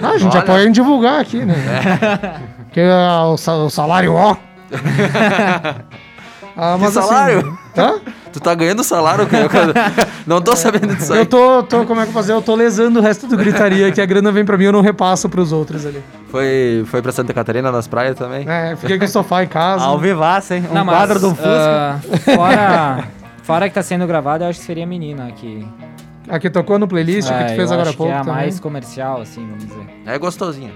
[0.00, 0.40] Ah, a gente Olha.
[0.44, 1.54] apoia em divulgar aqui, né?
[2.66, 4.36] Porque é o, sa- o salário, ó.
[6.54, 7.58] Ah, Que assim, salário?
[7.78, 7.94] hã?
[8.30, 9.26] Tu tá ganhando salário?
[9.26, 9.72] cara?
[10.26, 11.20] Não tô sabendo disso aí.
[11.20, 12.32] Eu tô, tô, como é que eu fazer?
[12.34, 14.82] Eu tô lesando o resto do gritaria, que a grana vem pra mim, eu não
[14.82, 16.02] repasso pros outros ali.
[16.30, 18.46] Foi, foi pra Santa Catarina, nas praias também?
[18.46, 19.82] É, fiquei com o sofá em casa.
[19.84, 20.66] Ao vivaço, hein?
[20.70, 21.46] Um Não, mas, quadro do Fusca.
[21.46, 21.98] ah,
[22.36, 23.04] fora,
[23.42, 25.66] fora que tá sendo gravado, eu acho que seria a menina aqui.
[26.28, 28.16] A que tocou no playlist, que É, tu fez eu agora há acho pouco que
[28.16, 28.34] é a também.
[28.42, 29.86] mais comercial, assim, vamos dizer.
[30.04, 30.72] É gostosinha.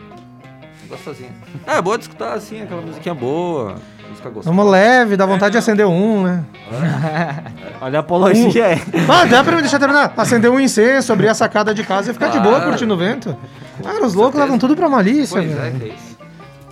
[0.88, 1.30] Gostosinha.
[1.66, 3.76] É, boa de escutar assim, aquela musiquinha boa.
[4.08, 4.54] Música gostosa.
[4.54, 6.44] Vamos leve, dá vontade de acender um, né?
[7.80, 8.82] Olha a apologia aí.
[9.08, 10.12] Ah, dá pra me deixar terminar.
[10.16, 12.70] Acender um incenso, abrir a sacada de casa e ficar de boa Claro.
[12.70, 13.36] curtindo o vento.
[13.82, 15.78] Cara, os loucos levam tudo pra malícia, Pois é, velho.
[15.80, 16.16] que é isso.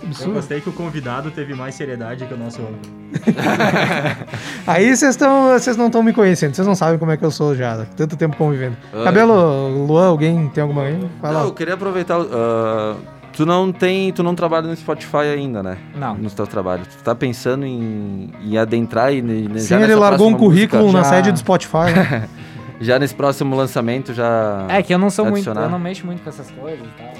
[0.01, 0.33] Eu Absurdo.
[0.35, 2.61] gostei que o convidado teve mais seriedade que o nosso
[4.67, 7.31] Aí vocês estão, vocês não estão me conhecendo, vocês não sabem como é que eu
[7.31, 8.77] sou já, tanto tempo convivendo.
[8.93, 9.03] Ai.
[9.03, 11.09] Cabelo, Luan, alguém tem alguma aí?
[11.21, 11.45] Vai Não, lá.
[11.47, 12.17] eu queria aproveitar.
[12.19, 12.95] ah,
[13.35, 14.11] tu não tem.
[14.13, 15.77] Tu não trabalha no Spotify ainda, né?
[15.95, 16.15] Não.
[16.15, 16.87] Nos teus trabalhos.
[16.87, 20.83] Tu tá pensando em, em adentrar e ne- ne- Sim, já ele largou um currículo
[20.83, 21.91] música, na já- sede do Spotify.
[21.95, 22.29] né?
[22.81, 24.65] Já nesse próximo lançamento já.
[24.67, 25.61] É que eu não sou muito, adicionar.
[25.63, 27.13] eu não mexo muito com essas coisas e tal,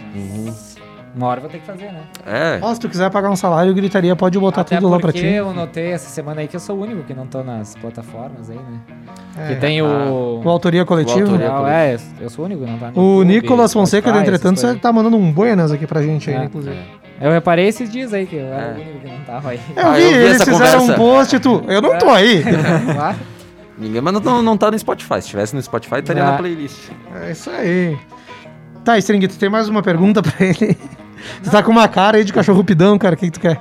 [0.46, 0.75] mas
[1.16, 2.02] uma hora eu vou ter que fazer, né?
[2.26, 2.60] É.
[2.62, 5.20] Ó, se tu quiser pagar um salário, gritaria, pode botar Até tudo lá pra porque
[5.28, 5.34] ti.
[5.34, 8.50] eu notei essa semana aí que eu sou o único que não tô nas plataformas
[8.50, 8.80] aí, né?
[9.38, 9.48] É.
[9.54, 10.42] que tem o...
[10.44, 11.20] O autoria coletiva.
[11.20, 13.74] O autoria Não, é, eu sou o único que não tá no O YouTube, Nicolas
[13.74, 16.44] Fonseca, Spotify, entretanto, você tá mandando um buenas aqui pra gente aí, É.
[16.46, 16.76] inclusive.
[16.76, 16.96] coisas.
[17.22, 18.72] Eu reparei esses dias aí que eu era É.
[18.72, 19.60] o único que não tava aí.
[19.76, 20.92] Eu Ah, vi, eu vi eles fizeram conversa.
[20.92, 21.64] um post e tu.
[21.68, 22.44] Eu não tô aí.
[22.94, 23.18] Claro.
[23.78, 25.22] Ninguém, mas não, não tá no Spotify.
[25.22, 26.32] Se tivesse no Spotify, estaria Ah.
[26.32, 26.90] na playlist.
[27.24, 27.98] É isso aí.
[28.86, 30.78] Tá, String, tu tem mais uma pergunta pra ele?
[31.44, 33.16] Tu tá com uma cara aí de cachorro pidão, cara.
[33.16, 33.60] O que, que tu quer?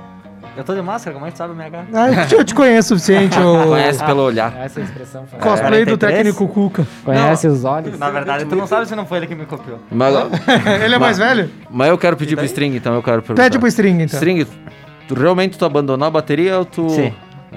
[0.56, 1.86] Eu tô de máscara, como é que tu sabe a minha cara?
[1.92, 3.66] Ah, eu te- eu te conheço o suficiente, ô.
[3.70, 4.54] Conhece pelo olhar.
[4.56, 5.42] Essa expressão faz.
[5.42, 6.16] Cosplay do 43?
[6.36, 6.86] técnico Cuca.
[7.04, 7.98] Conhece os olhos?
[7.98, 9.80] Na verdade, tu não sabe se não foi ele que me copiou.
[9.90, 10.14] Mas,
[10.84, 11.50] ele é mais velho?
[11.68, 13.42] mas eu quero pedir pro String, então eu quero perguntar.
[13.42, 14.16] Pede pro String, então.
[14.16, 14.46] String,
[15.08, 16.88] tu realmente tu abandonou a bateria ou tu.
[16.88, 17.12] Sim.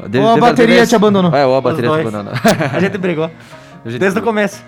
[0.09, 1.35] De- Ou a de- bateria te abandonou?
[1.35, 2.07] É, ou a bateria te dois.
[2.07, 2.33] abandonou.
[2.73, 3.25] A gente brigou.
[3.85, 4.63] A gente- Desde o começo.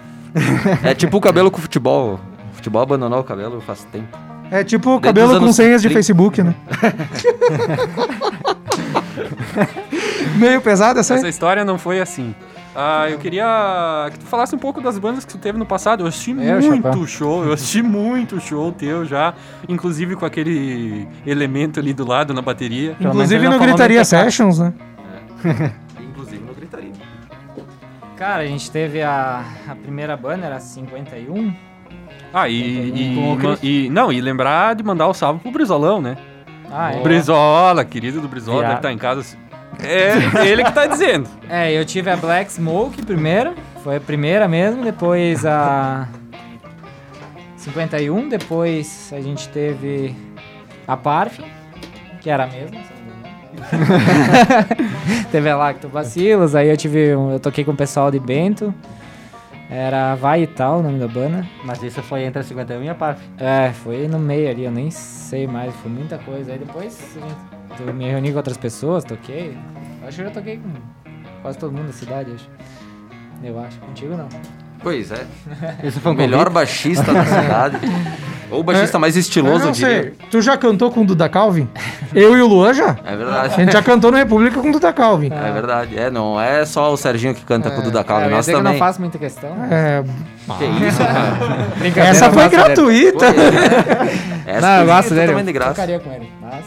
[0.83, 2.19] É tipo o cabelo com o futebol.
[2.51, 4.17] O futebol abandonou o cabelo faz tempo.
[4.51, 5.97] É tipo cabelo com senhas de 30.
[5.97, 6.53] Facebook, né?
[10.37, 11.29] Meio pesado essa Essa aí?
[11.29, 12.33] história não foi assim.
[12.75, 16.03] Ah, eu queria que tu falasse um pouco das bandas que tu teve no passado.
[16.03, 17.07] Eu assisti É, muito Chapéu.
[17.07, 19.33] show, eu assisti muito show teu já,
[19.67, 22.95] inclusive com aquele elemento ali do lado na bateria.
[22.99, 24.05] Inclusive no Gritaria.
[24.05, 24.73] Sessions, né?
[25.99, 26.91] Inclusive no gritaria.
[28.15, 31.53] Cara, a gente teve a, a primeira banda, era 51.
[32.33, 32.53] Ah, e,
[32.89, 36.15] e, Com e- não, e lembrar de mandar o salve pro Brizolão, né?
[36.71, 37.01] Ah, é.
[37.01, 38.67] Brizola, querido do Brizola, Viado.
[38.69, 39.35] deve estar em casa.
[39.81, 41.27] É ele que tá dizendo.
[41.49, 46.07] É, eu tive a Black Smoke primeiro, foi a primeira mesmo, depois a
[47.57, 50.15] 51, depois a gente teve
[50.87, 51.39] a Parf,
[52.21, 52.77] que era a mesma,
[55.31, 58.73] teve a Lactobacilos, aí eu tive, um- eu toquei com o pessoal de Bento,
[59.69, 61.45] era Vai e Tal o nome da banda.
[61.63, 63.21] Mas isso foi entre a 51 e a PAF.
[63.37, 66.53] É, foi no meio ali, eu nem sei mais, foi muita coisa.
[66.53, 67.17] Aí depois
[67.79, 69.57] eu me reuni com outras pessoas, toquei.
[70.05, 70.73] Acho que eu já toquei com
[71.41, 72.49] quase todo mundo da cidade, acho.
[73.43, 73.79] Eu acho.
[73.79, 74.27] Contigo não.
[74.81, 75.25] Pois é.
[76.05, 77.77] O melhor baixista da cidade.
[78.51, 80.01] Ou o baixista mais Eu estiloso, eu não diria.
[80.01, 80.13] sei.
[80.31, 81.69] Tu já cantou com o Duda Calvin?
[82.15, 82.97] Eu e o Luan já?
[83.05, 83.55] É A verdade.
[83.57, 85.29] gente já cantou no República com o Duda Calvin.
[85.31, 85.95] É verdade.
[85.99, 88.35] É, não é só o Serginho que canta com o Duda É, Calvin, eu ia
[88.37, 88.79] nós dizer que eu também.
[88.79, 89.51] não faço muita questão.
[89.69, 90.03] É,
[90.57, 91.67] Que isso, cara?
[91.77, 93.25] Brincadeira, essa eu foi gratuita.
[94.49, 95.21] Essa Não, eu foi gosto dele.
[95.27, 95.73] totalmente de Eu graça.
[95.75, 96.65] tocaria com ele, mas...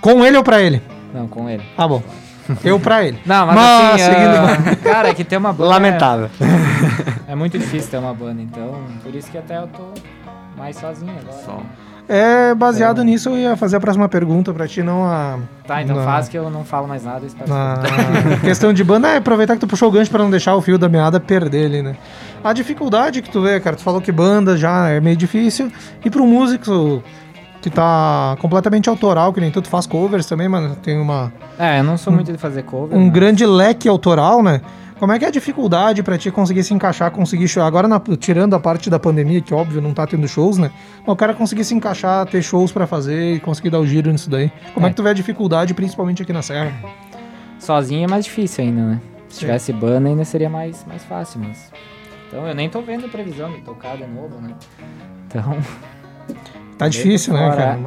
[0.00, 0.80] Com ele ou pra ele?
[1.12, 1.64] Não, com ele.
[1.76, 2.00] Ah, bom.
[2.64, 3.18] Eu pra ele.
[3.26, 5.70] Não, mas, Mas, assim, seguindo- ah, cara, é que ter uma banda...
[5.70, 6.30] Lamentável.
[7.28, 9.82] É, é muito difícil ter uma banda, então por isso que até eu tô
[10.56, 11.42] mais sozinho agora.
[11.44, 11.62] Só.
[12.08, 15.38] É, baseado nisso, eu ia fazer a próxima pergunta pra ti, não a.
[15.66, 17.26] Tá, então na- faz que eu não falo mais nada.
[17.48, 17.78] Na
[18.36, 20.62] que- questão de banda, é aproveitar que tu puxou o gancho pra não deixar o
[20.62, 21.96] fio da meada perder ele, né?
[22.44, 25.68] A dificuldade que tu vê, cara, tu falou que banda já é meio difícil,
[26.04, 27.02] e pro músico
[27.62, 31.80] que tá completamente autoral, que nem tu, tu faz covers também, mano, tem uma, É,
[31.80, 32.96] eu não sou muito de fazer cover.
[32.96, 34.60] um mas- grande leque autoral, né?
[34.98, 37.62] Como é que é a dificuldade pra ti conseguir se encaixar, conseguir show?
[37.62, 40.70] Agora, na- tirando a parte da pandemia, que óbvio não tá tendo shows, né?
[41.00, 44.10] Mas o cara conseguir se encaixar, ter shows pra fazer e conseguir dar o giro
[44.10, 44.50] nisso daí.
[44.72, 44.90] Como é, É.
[44.90, 46.72] que tu vê a dificuldade, principalmente aqui na Serra?
[47.58, 49.00] Sozinho é mais difícil ainda, né?
[49.28, 49.40] Se Sim.
[49.40, 51.70] tivesse banda ainda seria mais, mais fácil, mas...
[52.28, 54.54] Então eu nem tô vendo previsão de tocar de novo, né?
[55.28, 55.58] Então...
[56.78, 57.78] Tá difícil, né, cara?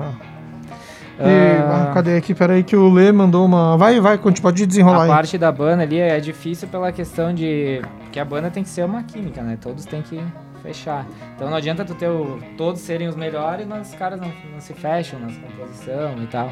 [1.19, 1.25] é.
[1.27, 2.33] E, Ah, ah, cadê aqui?
[2.33, 3.75] Peraí que o Lê mandou uma...
[3.77, 5.09] Vai, vai, pode desenrolar A aí.
[5.09, 7.81] parte da banda ali é difícil pela questão de
[8.11, 9.57] que a banda tem que ser uma química, né?
[9.61, 10.23] Todos têm que
[10.63, 11.05] fechar.
[11.35, 14.61] Então não adianta tu ter o, todos serem os melhores, mas os caras não, não
[14.61, 16.49] se fecham nas composição e tal.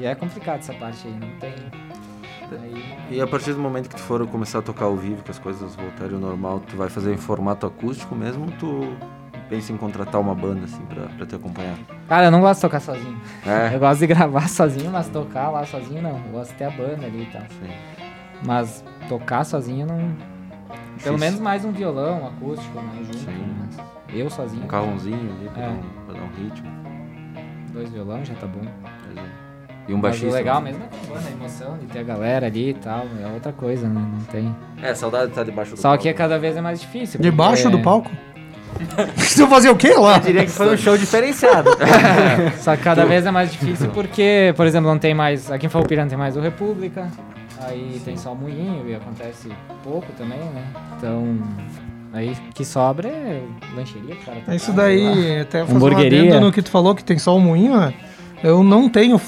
[0.00, 1.52] E é complicado essa parte aí, não tem.
[2.62, 5.30] Aí, E a partir do momento que tu for começar a tocar ao vivo, que
[5.30, 8.88] as coisas voltarem ao normal, tu vai fazer em formato acústico mesmo, tu
[9.48, 11.76] pensa em contratar uma banda assim pra, pra te acompanhar.
[12.08, 13.20] Cara, eu não gosto de tocar sozinho.
[13.46, 13.74] É.
[13.74, 16.16] Eu gosto de gravar sozinho, mas tocar lá sozinho não.
[16.26, 17.42] Eu gosto de ter a banda ali e tal.
[17.42, 17.70] Sim.
[18.46, 20.16] Mas tocar sozinho não.
[21.02, 22.92] Pelo menos mais um violão acústico, né?
[23.04, 23.18] Junto.
[23.18, 23.54] Sim.
[24.06, 24.64] Mas eu sozinho.
[24.64, 25.66] Um carrãozinho ali pra, É.
[25.66, 26.68] dar, um, pra dar um ritmo.
[27.72, 28.60] Dois violão já tá bom.
[29.04, 29.30] Pois é.
[29.88, 30.28] E um Mas baixista.
[30.28, 30.70] o legal né?
[30.70, 33.06] mesmo é banda, a emoção de ter a galera ali e tal.
[33.22, 34.00] É outra coisa, né?
[34.00, 34.54] Não tem.
[34.82, 36.02] É, saudade de estar debaixo do Só palco.
[36.02, 37.18] que é cada vez é mais difícil.
[37.20, 38.10] Debaixo do palco?
[39.16, 40.18] Você vai fazer o quê lá?
[40.18, 41.70] Diria que foi um show diferenciado.
[42.58, 45.50] Só que cada vez é mais difícil porque, por exemplo, não tem mais.
[45.50, 47.08] Aqui em Farroupilha não tem mais o República.
[47.60, 49.48] Aí tem só o Moinho e acontece
[49.82, 50.64] pouco também, né?
[50.96, 51.38] Então.
[52.12, 53.42] Aí o que sobra é
[53.76, 56.22] lancheria, cara tá É isso lá, daí, até fazer um Hamburgueria.
[56.22, 57.92] adendo no que tu falou, que tem só o moinho, né?
[58.42, 59.20] Eu não tenho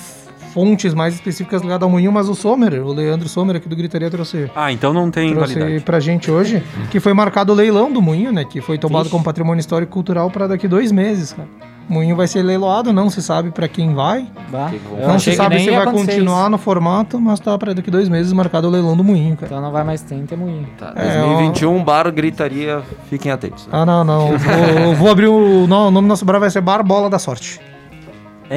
[0.52, 4.10] fontes mais específicas ligadas ao moinho, mas o Sommer, o Leandro Sommer aqui do Gritaria
[4.10, 5.84] trouxe, Ah, então não tem trouxe validade.
[5.84, 8.44] pra gente hoje, que foi marcado o leilão do moinho, né?
[8.44, 9.12] Que foi tomado Vixe.
[9.12, 11.48] como patrimônio histórico e cultural pra daqui dois meses, cara.
[11.88, 14.24] O moinho vai ser leiloado, não se sabe pra quem vai.
[14.48, 14.70] Bah,
[15.08, 16.50] não se sabe se vai continuar isso.
[16.50, 19.46] no formato, mas tá pra daqui dois meses marcado o leilão do moinho, cara.
[19.48, 20.68] Então não vai mais ter, tem Moinho.
[20.78, 23.66] Tá, É, 2021, bar gritaria, fiquem atentos.
[23.66, 23.72] né?
[23.72, 24.28] Ah, não, não.
[24.30, 25.66] Eu vou, vou abrir o.
[25.66, 27.60] Não, o nome do nosso bar vai ser Bar Bola da Sorte.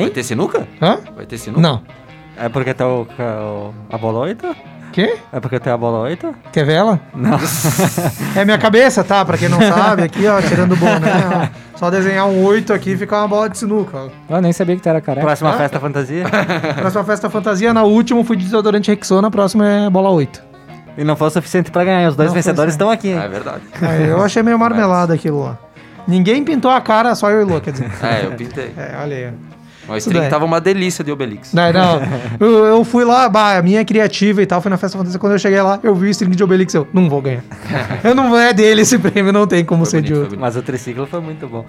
[0.02, 0.68] Vai ter sinuca?
[0.82, 1.00] Hã?
[1.16, 1.62] Vai ter sinuca?
[1.62, 1.82] Não.
[2.38, 4.56] É porque tem o, o- a bola 8?
[4.92, 5.16] Quê?
[5.32, 6.34] É porque tem a bola 8?
[6.52, 7.00] Quer ver ela?
[7.16, 7.38] Não.
[8.36, 9.24] É minha cabeça, tá?
[9.24, 11.12] Pra quem não sabe, aqui, ó, tirando o boné,
[11.52, 11.78] ó.
[11.78, 13.98] Só desenhar um 8 aqui e ficar uma bola de sinuca,
[14.30, 14.36] ó.
[14.36, 15.26] Eu nem sabia que tu era careca.
[15.26, 15.58] Próxima Hã?
[15.58, 16.26] festa fantasia.
[16.80, 20.44] Próxima festa fantasia, na última fui de desodorante Rexona, a próxima é bola 8.
[20.98, 22.10] E não foi o suficiente pra ganhar.
[22.10, 23.10] Os dois Não vencedores estão aqui.
[23.12, 23.30] É hein?
[23.30, 23.62] verdade.
[23.82, 25.58] Aí, eu achei meio marmelada aquilo lá.
[26.08, 27.92] Ninguém pintou a cara, só eu e o Lô, quer dizer.
[28.04, 28.72] É, eu pintei.
[28.78, 29.34] É, olha aí.
[29.88, 31.54] O string tava uma delícia de Obelix.
[31.54, 32.02] Não, não.
[32.40, 35.20] Eu, eu fui lá, bah, a minha é criativa e tal, fui na festa fantasia.
[35.20, 37.44] Quando eu cheguei lá, eu vi o string de Obelix, eu não vou ganhar.
[38.04, 40.40] eu não é dele esse prêmio, não tem como Foi ser bonito, de foi outro.
[40.40, 41.66] Mas o triciclo foi muito bom.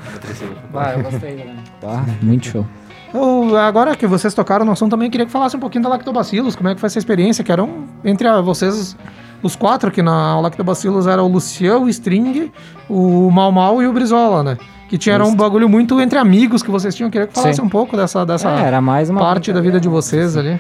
[0.74, 1.54] Ah, eu gostei também.
[1.80, 2.66] Tá, muito show.
[3.12, 6.56] Eu, agora que vocês tocaram no assunto também, queria que falasse um pouquinho da Lactobacillus,
[6.56, 8.96] como é que foi essa experiência, que eram entre a- vocês,
[9.42, 12.50] os quatro aqui na Lactobacillus, era o Lucião, o String,
[12.88, 14.58] o Mal Mal e o Brizola, né?
[14.95, 17.11] Que tinha era um bagulho muito entre amigos que vocês tinham.
[17.11, 17.62] Queria que falasse Sim.
[17.62, 20.57] um pouco dessa, dessa É, era mais uma parte da vida de vocês ali.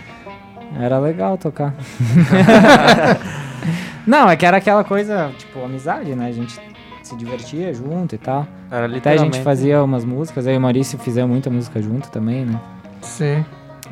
[0.76, 1.72] Era legal tocar.
[4.04, 6.26] Não, é que era aquela coisa, tipo, amizade, né?
[6.26, 6.60] A gente
[7.00, 8.44] se divertia junto e tal.
[8.68, 12.44] Era Até a gente fazia umas músicas, aí o Maurício fizemos muita música junto também,
[12.44, 12.60] né?
[13.02, 13.44] Sim.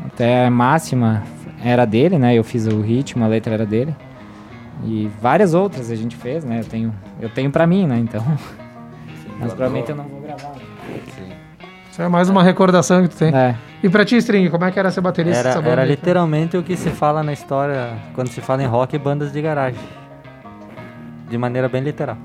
[0.07, 1.23] Até a máxima
[1.65, 2.35] era dele, né?
[2.35, 3.95] Eu fiz o ritmo, a letra era dele.
[4.83, 6.59] E várias outras a gente fez, né?
[6.59, 7.97] Eu tenho, eu tenho pra mim, né?
[7.97, 8.25] Então.
[9.43, 10.51] Mas provavelmente eu não vou gravar.
[10.51, 11.37] né?
[11.91, 13.35] Isso é mais uma recordação que tu tem.
[13.35, 13.55] É.
[13.83, 15.89] E pra ti, String, como é que era ser baterista Era, dessa banda era aí?
[15.89, 19.43] literalmente o que se fala na história quando se fala em rock e bandas de
[19.43, 19.81] garagem.
[21.29, 22.17] De maneira bem literal.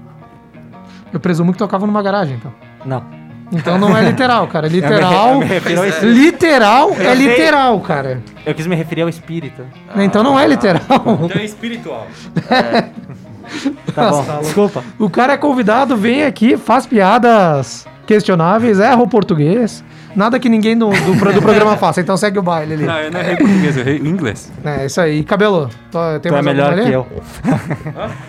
[1.12, 2.54] Eu presumo que tocava numa garagem, então.
[2.86, 3.04] Não.
[3.52, 4.68] Então não é literal, cara.
[4.70, 5.32] Literal.
[5.34, 6.18] eu me refiro ao espírito.
[6.20, 8.22] literal é literal, cara.
[8.46, 9.66] Eu quis me referir ao espírito.
[9.96, 10.82] Então não é literal.
[11.24, 12.08] Então é espiritual.
[13.94, 14.84] Tá bom, desculpa.
[15.00, 19.84] O cara é convidado, vem aqui, faz piadas questionáveis, erra o português.
[20.16, 22.02] Nada que ninguém do, do, do programa faça.
[22.02, 22.86] Então segue o baile ali.
[22.86, 24.52] Não, eu não errei português, eu errei inglês.
[24.64, 25.24] É, isso aí.
[25.24, 26.94] Cabelo, tô- tem Tu é mais melhor alguma que ali?
[26.94, 27.08] eu.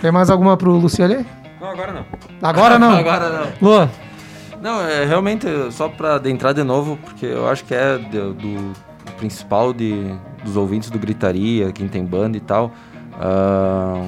[0.03, 1.27] Tem mais alguma pro Luciano ali?
[1.61, 2.05] Não, agora não.
[2.49, 2.93] Agora não.
[2.99, 3.47] Agora não.
[3.69, 3.91] Luan,
[4.63, 8.73] Não, é realmente só pra adentrar de novo, porque eu acho que é do, do
[9.17, 10.13] principal de,
[10.45, 12.71] dos ouvintes do Gritaria, quem tem banda e tal.
[13.21, 14.05] ah,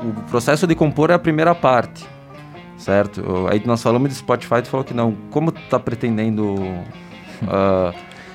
[0.00, 2.06] o processo de compor é a primeira parte,
[2.76, 3.46] certo?
[3.50, 5.16] Aí nós falamos de Spotify, tu falou que não.
[5.30, 6.54] Como tu tá pretendendo
[7.48, 7.92] ah,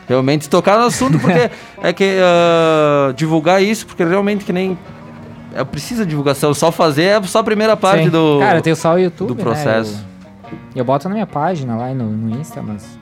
[0.08, 1.20] realmente tocar no assunto?
[1.20, 1.50] Porque
[1.82, 4.78] é que ah, divulgar isso, porque realmente que nem.
[5.56, 8.10] É, precisa de divulgação, só fazer é só a primeira parte Sim.
[8.10, 9.44] do, Cara, eu tenho só o YouTube, do né?
[9.44, 10.04] processo.
[10.52, 12.98] Eu, eu boto na minha página lá e no, no Insta, mas...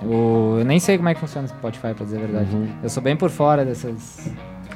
[0.00, 2.54] Eu, eu nem sei como é que funciona o Spotify, pra dizer a verdade.
[2.54, 2.68] Uhum.
[2.84, 4.30] Eu sou bem por fora dessas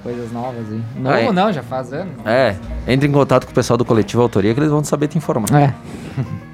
[0.06, 0.80] coisas novas aí.
[0.94, 1.32] Novo Ah, é.
[1.32, 2.14] não, já faz anos.
[2.24, 2.54] É,
[2.86, 5.52] entre em contato com o pessoal do coletivo Autoria que eles vão saber te informar.
[5.52, 5.74] É.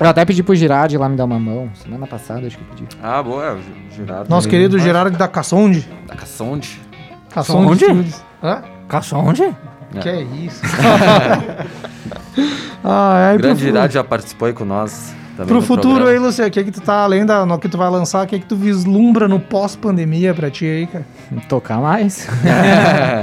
[0.00, 1.68] Eu até pedi pro Girardi lá me dar uma mão.
[1.74, 2.88] Semana passada, acho que eu pedi.
[3.02, 3.60] Ah, boa, é, o
[3.94, 4.30] Gerardo.
[4.30, 5.86] Nosso querido Gerardo da Caçonde.
[6.06, 6.80] Da Caçonde.
[7.28, 7.84] Caçonde Caçonde?
[7.84, 8.24] Studios.
[8.42, 8.62] Hã?
[8.88, 9.54] Caçonde?
[10.00, 10.62] Que é isso?
[12.82, 15.14] ah, é, grande Gerardo já participou aí com nós.
[15.40, 16.10] Também pro no futuro programa.
[16.10, 18.26] aí, Luciano, o que, que tu tá, além da, no que tu vai lançar, o
[18.26, 21.06] que, que tu vislumbra no pós-pandemia pra ti aí, cara?
[21.48, 22.28] Tocar mais.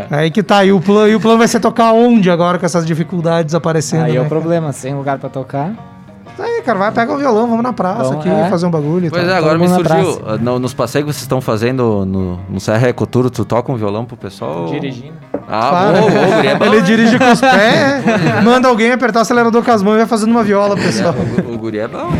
[0.09, 2.65] Aí que tá, e o, plano, e o plano vai ser tocar onde agora com
[2.65, 4.05] essas dificuldades aparecendo?
[4.05, 4.29] Aí é né, o cara?
[4.29, 5.96] problema, sem lugar pra tocar.
[6.39, 8.47] Aí, cara, vai pegar o violão, vamos na praça Vamos, aqui, é.
[8.49, 10.21] fazer um bagulho e Pois é, agora me surgiu.
[10.25, 13.75] ah, no- nos passeios que vocês estão fazendo no, no Serra Ecoturo, tu toca um
[13.75, 14.67] violão pro pessoal?
[14.67, 15.15] Dirigindo.
[15.47, 15.97] Ah, Claro.
[15.99, 16.81] boa, boa, o guri é bom, Ele né?
[16.83, 18.03] dirige com os pés,
[18.43, 21.15] manda alguém apertar o acelerador com as mãos e vai fazendo uma viola, pro pessoal.
[21.15, 22.11] É, o, o guri é bom?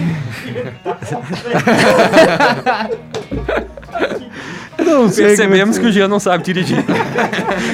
[4.84, 5.28] Não sei.
[5.28, 6.84] Percebemos que o Jean não sabe dirigir.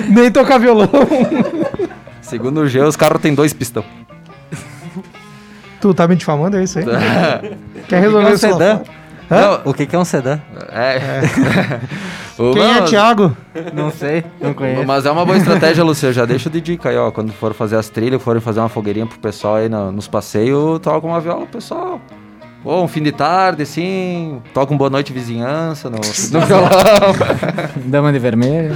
[0.10, 0.90] Nem tocar violão.
[2.22, 3.84] Segundo o G, os carros têm dois pistão.
[5.84, 6.86] Tu tá me difamando, é isso aí?
[7.90, 8.82] Quer O resolver que é um sedã?
[9.30, 9.62] Hã?
[9.66, 10.40] O que que é um sedã?
[10.72, 11.00] É.
[12.40, 13.38] O- Quem é não, Thiago?
[13.76, 14.88] Não sei, não conheço.
[14.88, 16.14] Mas é uma boa estratégia, Luciano.
[16.16, 17.12] Já deixa de dica aí, ó.
[17.12, 20.80] Quando for fazer as trilhas, forem fazer uma fogueirinha pro pessoal aí na- nos passeios,
[20.80, 22.02] toca uma viola pro pessoal.
[22.66, 26.70] Ou um fim de tarde, assim, toca um boa noite vizinhança no, no violão.
[27.86, 28.76] Dama de vermelho.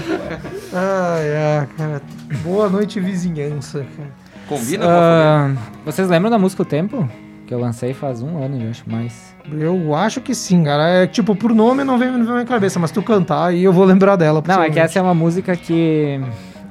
[0.72, 2.01] Ai, ai, cara.
[2.43, 4.10] Boa noite, vizinhança, cara.
[4.47, 4.95] Combina com a.
[4.95, 7.07] Ah, vocês lembram da música O Tempo?
[7.45, 9.35] Que eu lancei faz um ano, eu acho mais.
[9.51, 10.89] Eu acho que sim, cara.
[10.89, 13.63] É tipo, por nome não vem, não vem na minha cabeça, mas tu cantar aí
[13.63, 14.43] eu vou lembrar dela.
[14.45, 16.19] Não, é que essa é uma música que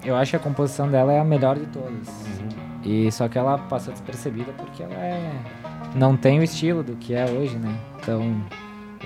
[0.04, 2.26] eu acho que a composição dela é a melhor de todas.
[2.84, 5.32] E só que ela passou despercebida porque ela é
[5.96, 7.74] não tem o estilo do que é hoje, né?
[8.00, 8.36] Então,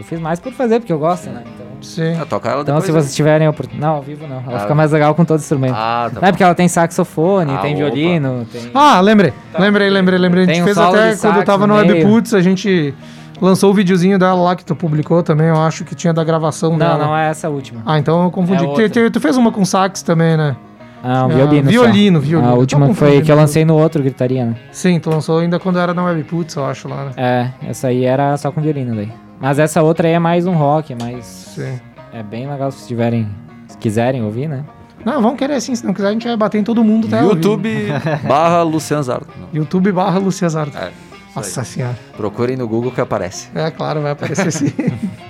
[0.01, 1.43] eu fiz mais por fazer porque eu gosto, né?
[1.47, 2.15] Então, Sim.
[2.21, 2.85] Ah, toca ela então depois.
[2.87, 4.37] se vocês tiverem oportunidade, não, ao vivo não.
[4.47, 5.75] Ela Ah, fica mais legal com todo instrumento.
[5.77, 7.85] Ah, tá não é porque ela tem saxofone, Ah, tem opa.
[7.85, 9.33] violino, tem Ah, lembrei.
[9.59, 10.45] Lembrei, lembrei, lembrei.
[10.45, 11.95] A Tem gente um fez solo até de quando eu sax tava no no meio.
[12.07, 12.95] Webputs, a gente
[13.41, 16.73] lançou o videozinho dela lá que tu publicou também, eu acho que tinha da gravação
[16.73, 16.99] Não, dela.
[16.99, 17.83] não é essa última.
[17.87, 18.63] Ah, então eu confundi.
[18.63, 18.89] É Tu- outra.
[18.91, 20.57] tu, tu fez uma com sax também, né?
[21.03, 21.65] Ah, um Ah, violino.
[21.65, 21.71] só.
[21.71, 22.51] violino, violino.
[22.51, 24.55] A Tô última foi confundindo que eu lancei no outro, gritaria, né?
[24.71, 27.11] Sim, tu lançou ainda quando era na Webputs, eu acho lá, né?
[27.17, 29.11] É, essa aí era só com violino daí.
[29.41, 31.25] Mas essa outra aí é mais um rock, mais.
[31.25, 31.81] Sim.
[32.13, 33.27] É bem legal se tiverem.
[33.67, 34.65] Se quiserem ouvir, né?
[35.05, 37.21] Não, vamos querer sim, se não quiser a gente vai bater em todo mundo, tá?
[37.21, 37.71] YouTube
[38.29, 39.27] barra Luciano Zardo.
[39.53, 40.77] YouTube barra Lucia Zardo.
[40.77, 40.91] É,
[41.35, 41.67] Nossa aí.
[41.67, 41.99] senhora.
[42.17, 43.49] Procurem no Google que aparece.
[43.55, 44.71] É claro, vai aparecer sim.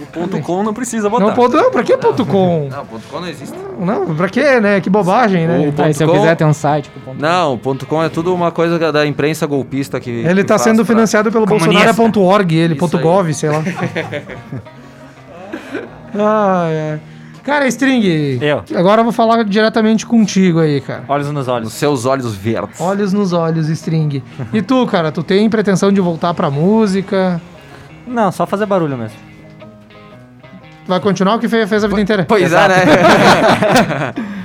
[0.00, 1.26] O ponto .com não precisa botar.
[1.26, 2.68] não, ponto, não, pra que ponto com?
[2.70, 3.56] Não, ponto .com não existe.
[3.80, 4.80] Não, pra que, né?
[4.80, 5.68] Que bobagem, né?
[5.68, 8.02] O ponto se eu com- quiser ter um site com ponto Não, o ponto .com
[8.02, 11.46] é tudo uma coisa da imprensa golpista que Ele que tá sendo pra- financiado pelo
[11.46, 11.92] Comunista.
[11.92, 13.02] Bolsonaro.org, ele, Isso ponto aí.
[13.02, 13.62] .gov, sei lá.
[16.14, 16.14] Ai,
[16.92, 17.00] ai.
[17.42, 18.62] Cara, String, Eu.
[18.76, 21.02] agora eu vou falar diretamente contigo aí, cara.
[21.08, 21.72] Olhos nos Nos olhos.
[21.72, 22.78] seus olhos verdes.
[22.78, 24.22] Olhos nos olhos, String.
[24.52, 27.40] E tu, cara, tu tem pretensão de voltar pra música?
[28.06, 29.16] Não, só fazer barulho mesmo.
[30.88, 32.24] Vai continuar o que fe- fez a vida inteira?
[32.26, 32.74] Pois é, né?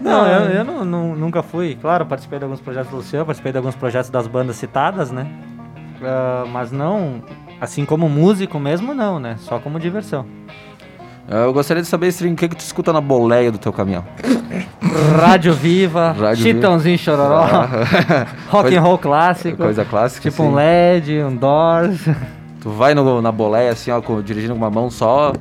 [0.00, 1.78] Não, eu, eu não- não- nunca fui.
[1.80, 5.26] Claro, participei de alguns projetos do Luciano, participei de alguns projetos das bandas citadas, né?
[6.02, 7.22] Ah, mas não,
[7.60, 9.36] assim como músico mesmo, não, né?
[9.38, 10.26] Só como diversão.
[11.28, 14.04] Eu gostaria de saber, String, o que, que tu escuta na boleia do teu caminhão?
[15.20, 17.42] Rádio Viva, Rádio Chitãozinho Chororó,
[18.50, 20.28] rock Coisa- and roll clássico, Coisa clássica.
[20.28, 20.50] tipo assim.
[20.50, 22.00] um LED, um Doors,
[22.62, 25.32] Tu vai no- na boleia, assim, ó, com- dirigindo com uma mão só,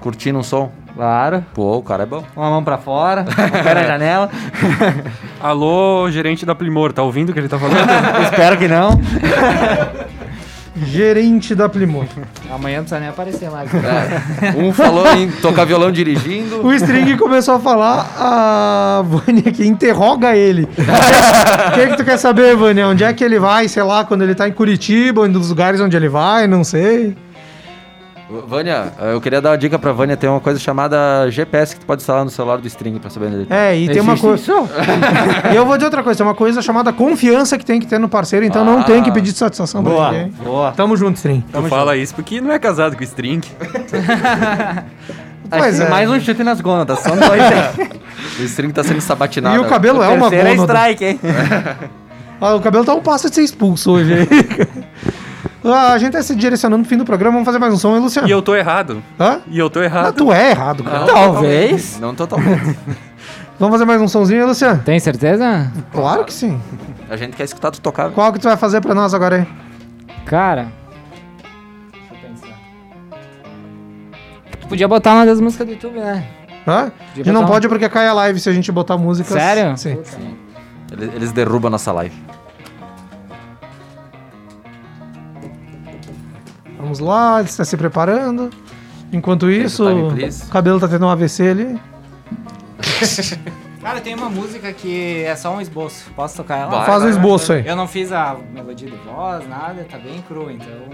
[0.00, 0.70] curtindo um som.
[0.94, 2.22] claro, Pô, o cara é bom.
[2.36, 4.28] uma mão pra fora, um pé na janela.
[5.40, 7.78] Alô, gerente da Primor, tá ouvindo o que ele tá falando?
[8.24, 8.90] Espero que não.
[10.76, 12.08] Gerente da Plymouth.
[12.50, 13.70] Amanhã não precisa nem aparecer mais.
[13.72, 14.54] É.
[14.58, 16.66] Um falou em tocar violão dirigindo.
[16.66, 20.62] O String começou a falar, a Vânia aqui interroga ele.
[20.62, 22.88] O que, que tu quer saber, Vânia?
[22.88, 25.80] Onde é que ele vai, sei lá, quando ele tá em Curitiba, um dos lugares
[25.80, 27.16] onde ele vai, não sei.
[28.46, 30.16] Vânia, eu queria dar uma dica pra Vânia.
[30.16, 33.26] Tem uma coisa chamada GPS que tu pode instalar no celular do String pra saber
[33.26, 33.54] onde ele tá.
[33.54, 34.52] É, e tem uma coisa.
[35.52, 37.98] E eu vou dizer outra coisa, tem uma coisa chamada confiança que tem que ter
[37.98, 38.84] no parceiro, então não Ah.
[38.84, 40.28] tem que pedir satisfação pra Boa, ninguém.
[40.42, 40.72] boa.
[40.72, 41.44] Tamo junto, String.
[41.52, 43.42] Tu fala isso porque não é casado com o String.
[45.50, 45.88] Pois é.
[45.90, 47.90] Mais um chute nas gônadas, são dois aí.
[48.40, 49.54] O string tá sendo sabatinado.
[49.54, 50.72] E o cabelo é uma é gônada.
[50.88, 51.20] strike, hein?
[52.40, 54.26] Ah, o cabelo tá um passo de ser expulso hoje.
[55.64, 57.32] Ah, a gente tá se direcionando no fim do programa.
[57.32, 58.28] Vamos fazer mais um som, hein, Luciano?
[58.28, 59.02] E eu tô errado.
[59.18, 59.40] Hã?
[59.48, 60.14] E eu tô Não, errado.
[60.14, 61.06] tu é errado, cara.
[61.06, 61.98] Talvez.
[61.98, 62.76] Não totalmente.
[63.58, 64.82] Vamos fazer mais um somzinho, hein, Luciano?
[64.84, 65.72] Tem certeza?
[65.92, 66.60] Claro que sim.
[67.08, 68.10] A gente quer escutar tu tocar.
[68.10, 69.46] Qual que tu vai fazer pra nós agora aí?
[70.26, 70.66] Cara.
[71.92, 72.56] Deixa eu pensar.
[74.60, 76.26] Tu podia botar uma das músicas do YouTube, né?
[76.66, 76.90] Hã?
[76.90, 79.30] Podia gente não botar um- pode porque cai a live se a gente botar música.
[79.32, 79.76] Sério?
[79.78, 79.98] Sim.
[80.92, 82.14] Eles, eles derrubam a nossa live.
[86.94, 88.50] Vamos lá, ele está se preparando.
[89.12, 89.84] Enquanto isso,
[90.14, 90.44] please.
[90.44, 91.80] o cabelo tá tendo um AVC ali.
[93.82, 96.10] Cara, tem uma música que é só um esboço.
[96.16, 96.70] Posso tocar ela?
[96.70, 97.66] Vai, Faz o vai, esboço aí.
[97.66, 100.88] Eu não fiz a melodia de voz, nada, tá bem cru, então.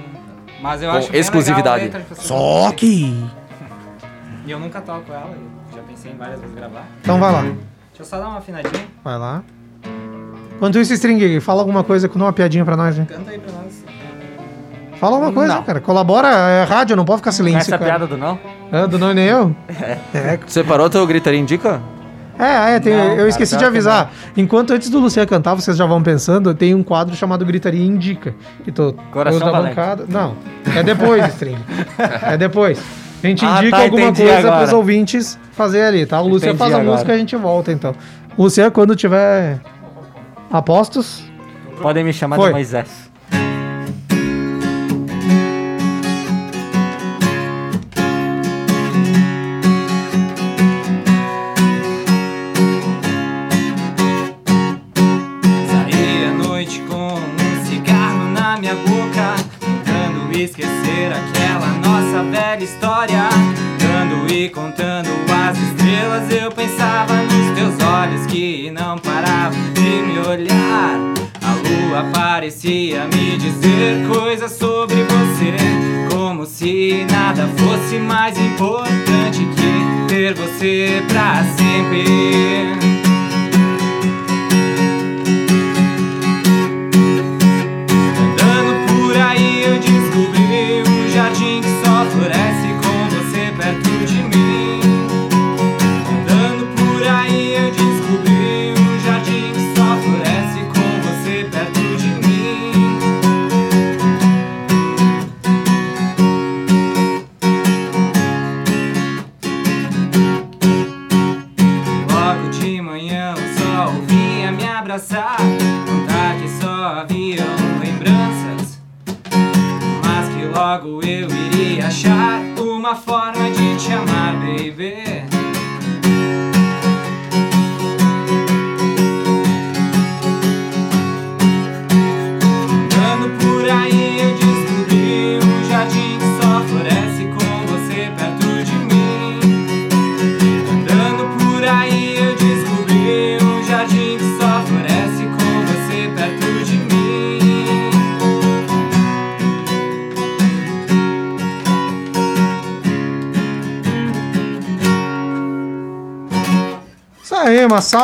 [0.61, 1.85] Mas eu Com acho exclusividade.
[1.85, 2.73] legal a letra que Só.
[4.47, 6.87] E eu nunca toco ela, eu já pensei em várias vezes gravar.
[7.03, 7.43] Então vai lá.
[7.43, 7.55] Deixa
[8.01, 8.87] eu só dar uma afinadinha.
[9.05, 9.45] Vai lá.
[10.57, 13.05] Enquanto isso, String, fala alguma coisa, dá uma piadinha pra nós, hein?
[13.05, 13.60] Canta aí pra nós.
[15.01, 15.63] Fala alguma coisa, Não.
[15.63, 15.81] cara.
[15.81, 17.91] Colabora, é rádio, não pode ficar silêncio, Essa é a cara.
[17.93, 18.39] piada do não?
[18.71, 19.57] É, do não e nem eu?
[20.47, 21.81] Separou teu gritaria indica?
[22.39, 24.11] É, é, tem- Não, eu cara, esqueci de avisar.
[24.37, 28.35] Enquanto antes do Luciano cantar, vocês já vão pensando, tem um quadro chamado Gritaria Indica.
[28.65, 29.75] Que tô Coração da Valente.
[29.75, 30.07] bancada.
[30.09, 30.35] Não,
[30.75, 31.59] é depois, String.
[32.23, 32.79] é depois.
[33.23, 34.57] A gente Ah, indica tá, alguma entendi coisa agora.
[34.59, 36.19] pros ouvintes fazer ali, tá?
[36.23, 36.93] O Luciano Entendi faz a agora.
[36.93, 37.95] música e a gente volta, então.
[38.39, 39.61] Luciano, quando tiver
[40.51, 41.23] apostos,
[41.83, 42.47] Podem me chamar Foi.
[42.49, 43.10] de Moisés.
[72.41, 75.55] Parecia me dizer coisas sobre você,
[76.11, 82.80] como se nada fosse mais importante que ter você pra sempre.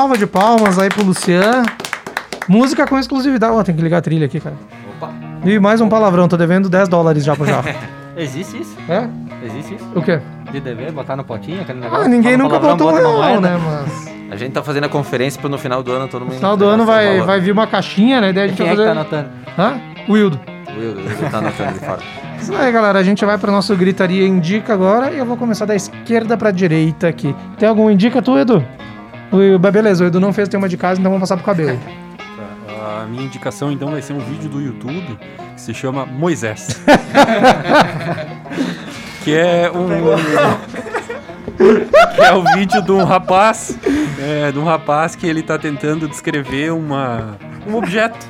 [0.07, 1.67] Salva de palmas aí pro Luciano.
[2.49, 3.53] Música com exclusividade.
[3.53, 4.55] Ó, tem que ligar a trilha aqui, cara.
[4.97, 5.13] Opa.
[5.45, 7.75] E mais um palavrão, tô devendo 10 dólares já pro Jaffa.
[8.17, 8.77] Existe isso?
[8.89, 9.09] é?
[9.45, 9.85] Existe isso?
[9.97, 10.21] O quê?
[10.53, 12.05] De dever, botar no potinho, aquele negócio.
[12.05, 13.59] Ah, ninguém nunca palavrão, botou bota real, né?
[13.59, 16.31] Mas A gente tá fazendo a conferência pro no final do ano todo mundo.
[16.35, 18.33] no final do ano vai, vai vir uma caixinha, né?
[18.33, 18.95] Daí a gente Quem vai é que fazer...
[18.95, 19.29] tá anotando?
[19.59, 19.81] Hã?
[20.09, 20.41] Wildo.
[20.69, 21.99] O Will, o Will tá anotando de fora.
[22.41, 22.99] Isso aí, galera.
[23.01, 26.53] A gente vai pro nosso Gritaria Indica agora e eu vou começar da esquerda pra
[26.53, 27.35] direita aqui.
[27.59, 28.65] Tem algum Indica tu, Edu?
[29.33, 31.79] O, beleza, o Edu não fez tema de casa, então vamos passar pro cabelo.
[32.67, 35.19] Tá, A minha indicação então vai ser um vídeo do YouTube
[35.55, 36.81] que se chama Moisés.
[39.25, 39.87] que é um.
[42.15, 43.77] que é o vídeo de um rapaz.
[44.21, 48.27] é, de um rapaz que ele tá tentando descrever uma, um objeto.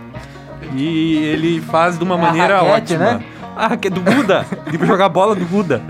[0.74, 3.12] E ele faz de uma É a maneira raquete, ótima.
[3.14, 3.24] né?
[3.56, 4.44] Ah, que é do Buda!
[4.70, 5.80] De jogar bola do Buda.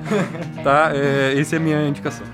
[0.62, 0.90] Tá?
[0.94, 2.26] É, essa é a minha indicação.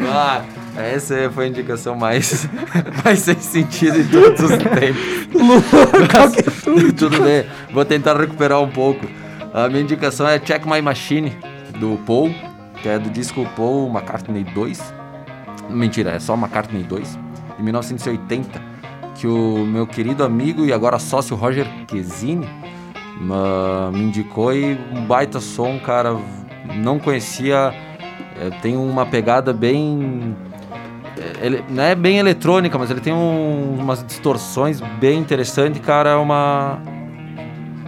[0.00, 0.42] Ah,
[0.82, 2.48] essa foi a indicação mais,
[3.04, 5.28] mais sem sentido de todos os tempos.
[5.34, 9.06] Mas, tudo bem, vou tentar recuperar um pouco.
[9.52, 11.36] A minha indicação é Check My Machine,
[11.80, 12.30] do Paul,
[12.82, 14.94] que é do disco Paul McCartney 2.
[15.70, 17.18] Mentira, é só McCartney 2,
[17.56, 18.60] de 1980,
[19.14, 22.48] que o meu querido amigo e agora sócio Roger Quesini
[23.20, 26.16] ma- me indicou e um baita som, cara.
[26.76, 27.72] Não conhecia
[28.40, 30.36] É, tem uma pegada bem.
[31.18, 36.10] É, Ele, não é bem eletrônica, mas ele tem um- umas distorções bem interessantes, cara.
[36.10, 36.78] É uma.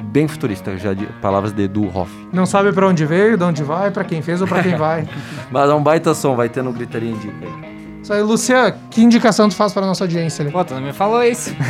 [0.05, 2.11] Bem futurista, já de palavras de Edu Hoff.
[2.33, 5.07] Não sabe pra onde veio, de onde vai, pra quem fez ou pra quem vai.
[5.53, 7.70] Mas é um baita som, vai ter no Gritaria Indica aí.
[8.03, 10.51] Isso aí, Luciano, que indicação tu faz pra nossa audiência ali?
[10.51, 11.55] Pô, tu não me falou isso.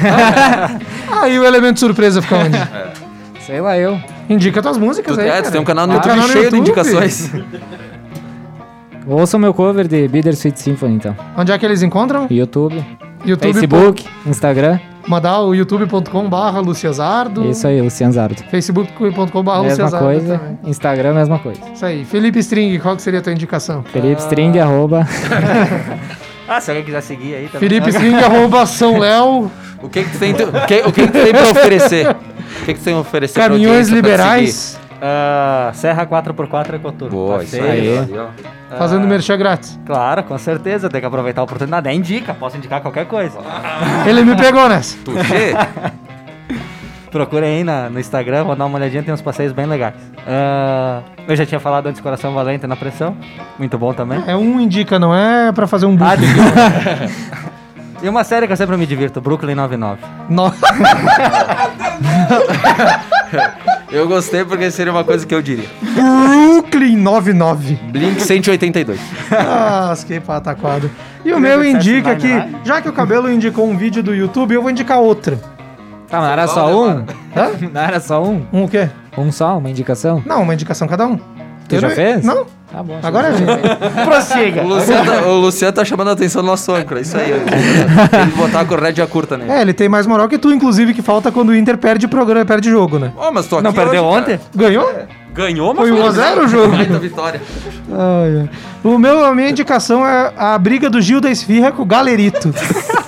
[1.12, 2.56] Ah, e o elemento surpresa fica onde?
[3.44, 4.00] Sei lá eu.
[4.28, 5.26] Indica tuas músicas Tu, aí.
[5.26, 5.42] é, cara.
[5.42, 6.70] tu tem um canal no Ah, YouTube canal no cheio de YouTube.
[6.70, 7.30] indicações.
[9.10, 11.16] Ouça o meu cover de Bittersweet Symphony, então.
[11.36, 12.28] Onde é que eles encontram?
[12.30, 12.76] YouTube,
[13.24, 13.52] YouTube.
[13.52, 14.78] Facebook, Instagram.
[15.08, 17.44] Mandar o youtube.com barra Luciazardo.
[17.50, 18.40] Isso aí, Luciano Zardo.
[18.50, 20.38] Facebook.com barra Mesma Luciazardo coisa.
[20.38, 20.58] também.
[20.64, 21.60] Instagram, mesma coisa.
[21.74, 22.04] Isso aí.
[22.04, 23.82] Felipe String, qual que seria a tua indicação?
[23.82, 25.06] Felipe String, arroba.
[26.52, 27.60] Ah, se alguém quiser seguir aí também.
[27.60, 29.48] Felipe String, arroba São Léo.
[29.80, 32.08] O que que tu tem, o que, o que que tu tem pra oferecer?
[32.10, 34.79] O que que tu tem a oferecer pra Caminhões pra Liberais.
[35.02, 37.14] Ah, Serra 4x4 Ecoturbo.
[37.16, 38.00] Boa, isso parceiro.
[38.02, 38.18] aí.
[38.70, 38.76] ó.
[38.76, 39.78] Fazendo merchan grátis.
[39.86, 41.88] Claro, com certeza, tem que aproveitar a oportunidade.
[41.88, 43.38] É indica, posso indicar qualquer coisa.
[44.06, 44.96] Ele me pegou nessa.
[45.04, 45.54] Tuxê?
[47.10, 49.94] Procurem aí na- no Instagram, vou dar uma olhadinha, tem uns passeios bem legais.
[50.28, 53.16] Ah, eu já tinha falado antes Coração Valente na pressão,
[53.58, 54.22] muito bom também.
[54.28, 56.22] É um indica, não é pra fazer um Ah, book.
[58.02, 60.00] E uma série que eu sempre me divirto, Brooklyn 99.
[60.30, 60.50] No-
[63.90, 65.68] Eu gostei porque seria uma coisa que eu diria.
[65.82, 67.74] Brooklyn 99.
[67.90, 69.00] Blink 182.
[69.32, 70.88] Ah, que pataquado.
[71.24, 72.28] E o meu Seth indica que,
[72.64, 75.38] já que o cabelo indicou um vídeo do YouTube, eu vou indicar outro.
[76.08, 76.88] Tá, mas não era só um?
[76.90, 77.50] Hã?
[77.72, 78.44] Não era só um?
[78.52, 78.90] Um o quê?
[79.16, 80.20] Um só, uma indicação?
[80.26, 81.18] Não, uma indicação cada um.
[81.70, 82.24] Tu Eu já não- fez?
[82.24, 82.44] Não.
[82.70, 82.98] Tá bom.
[83.02, 83.50] Agora a gente.
[84.04, 84.62] Prossiga!
[84.62, 87.00] O Luciano, tá, o Luciano tá chamando a atenção do nosso âncora.
[87.00, 87.32] Isso aí.
[88.10, 89.50] Tem que botar a rédea curta nele.
[89.50, 92.44] É, ele tem mais moral que tu, inclusive, que falta quando o Inter perde programa,
[92.44, 93.12] perde jogo, né?
[93.16, 94.40] Ô, mas tô aqui Não perdeu hoje, ontem?
[94.54, 94.92] Ganhou?
[95.32, 96.76] Ganhou, mas Foi 1x0 o jogo.
[96.76, 97.40] Baita vitória.
[97.92, 98.50] Ai, ai.
[98.84, 102.52] O meu, a minha indicação é a briga do Gil da Esfirra com o Galerito.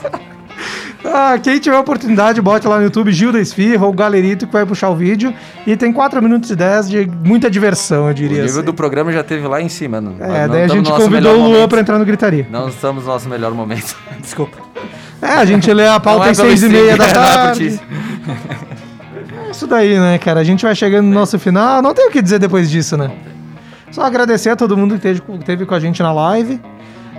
[1.05, 4.65] ah, quem tiver oportunidade, bote lá no YouTube Gil da Esfirra ou Galerito que vai
[4.65, 5.33] puxar o vídeo.
[5.67, 8.43] E tem 4 minutos e 10 de muita diversão, eu O diria.
[8.43, 8.65] nível assim.
[8.65, 10.01] do programa já teve lá em cima.
[10.01, 12.47] Não, É, não daí a gente convidou o Luan pra entrar no Gritaria.
[12.51, 13.97] Não estamos no nosso melhor momento.
[14.21, 14.59] Desculpa.
[15.21, 17.81] É, a gente lê a pauta é às pelo 6 e meia da é tarde.
[19.47, 20.41] É isso daí, né, cara?
[20.41, 21.83] A gente vai chegando no nosso final.
[21.83, 23.11] Não tem o que dizer depois disso, né?
[23.91, 26.61] Só agradecer a todo mundo que teve, teve com a gente na live.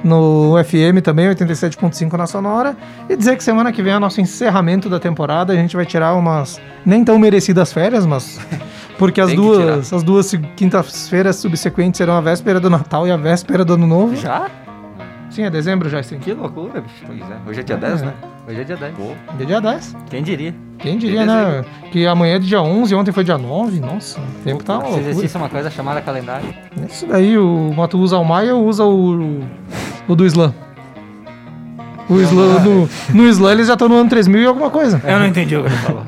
[0.04, 2.76] No FM também, 87.5 na Sonora.
[3.10, 5.54] E dizer que semana que vem é o nosso encerramento da temporada.
[5.54, 8.40] A gente vai tirar umas nem tão merecidas férias, mas.
[9.00, 13.66] Porque as duas, as duas quintas-feiras subsequentes serão a véspera do Natal e a véspera
[13.66, 14.16] do Ano Novo.
[14.16, 14.50] Já?
[15.34, 16.20] Sim, é dezembro já, sim.
[16.20, 17.04] Que loucura, bicho.
[17.08, 17.50] Pois é.
[17.50, 18.14] Hoje é dia 10, né?
[18.48, 18.94] Hoje é dia 10.
[19.40, 19.96] É dia 10.
[20.08, 20.54] Quem diria?
[20.78, 21.66] Quem diria, né?
[21.92, 23.80] Que amanhã é dia 11, ontem foi dia 9.
[23.80, 25.02] Nossa, o tempo tá Se loucura.
[25.10, 26.54] existisse uma coisa chamada calendário.
[26.88, 29.42] Isso daí, o Moto usa o Maia ou usa o,
[30.08, 30.54] o do Slam?
[32.08, 35.02] O Slam, no, no Slam eles já estão no ano 3000 e alguma coisa.
[35.04, 36.04] Eu não entendi o que ele falou.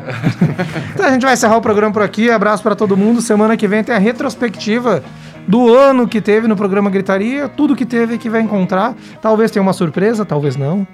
[0.94, 2.30] Então a gente vai encerrar o programa por aqui.
[2.30, 3.22] Abraço pra todo mundo.
[3.22, 5.02] Semana que vem tem a retrospectiva
[5.48, 7.48] do ano que teve no programa Gritaria.
[7.48, 8.96] Tudo que teve que vai encontrar.
[9.22, 10.88] Talvez tenha uma surpresa, talvez não.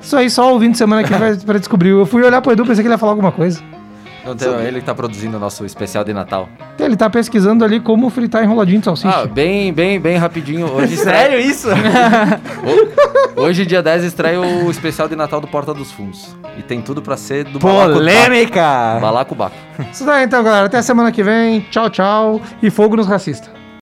[0.00, 1.90] Isso aí, só ouvindo semana que vai pra descobrir.
[1.90, 3.60] Eu fui olhar pro Edu, pensei que ele ia falar alguma coisa.
[4.26, 6.48] Não tem- ele que tá produzindo o nosso especial de Natal.
[6.78, 9.22] Ele tá pesquisando ali como fritar enroladinho de salsicha.
[9.22, 10.70] Ah, bem, bem, bem rapidinho.
[10.72, 11.68] Hoje Sério isso?
[12.64, 13.06] Ho-
[13.42, 16.34] Hoje, dia 10, estreia o especial de Natal do Porta dos Fundos.
[16.58, 18.98] E tem tudo pra ser do Polêmica!
[19.00, 19.54] Balacobaco.
[19.92, 20.66] Isso daí então, galera.
[20.66, 21.60] Até semana que vem.
[21.70, 22.40] Tchau, tchau.
[22.62, 23.50] E fogo nos racistas.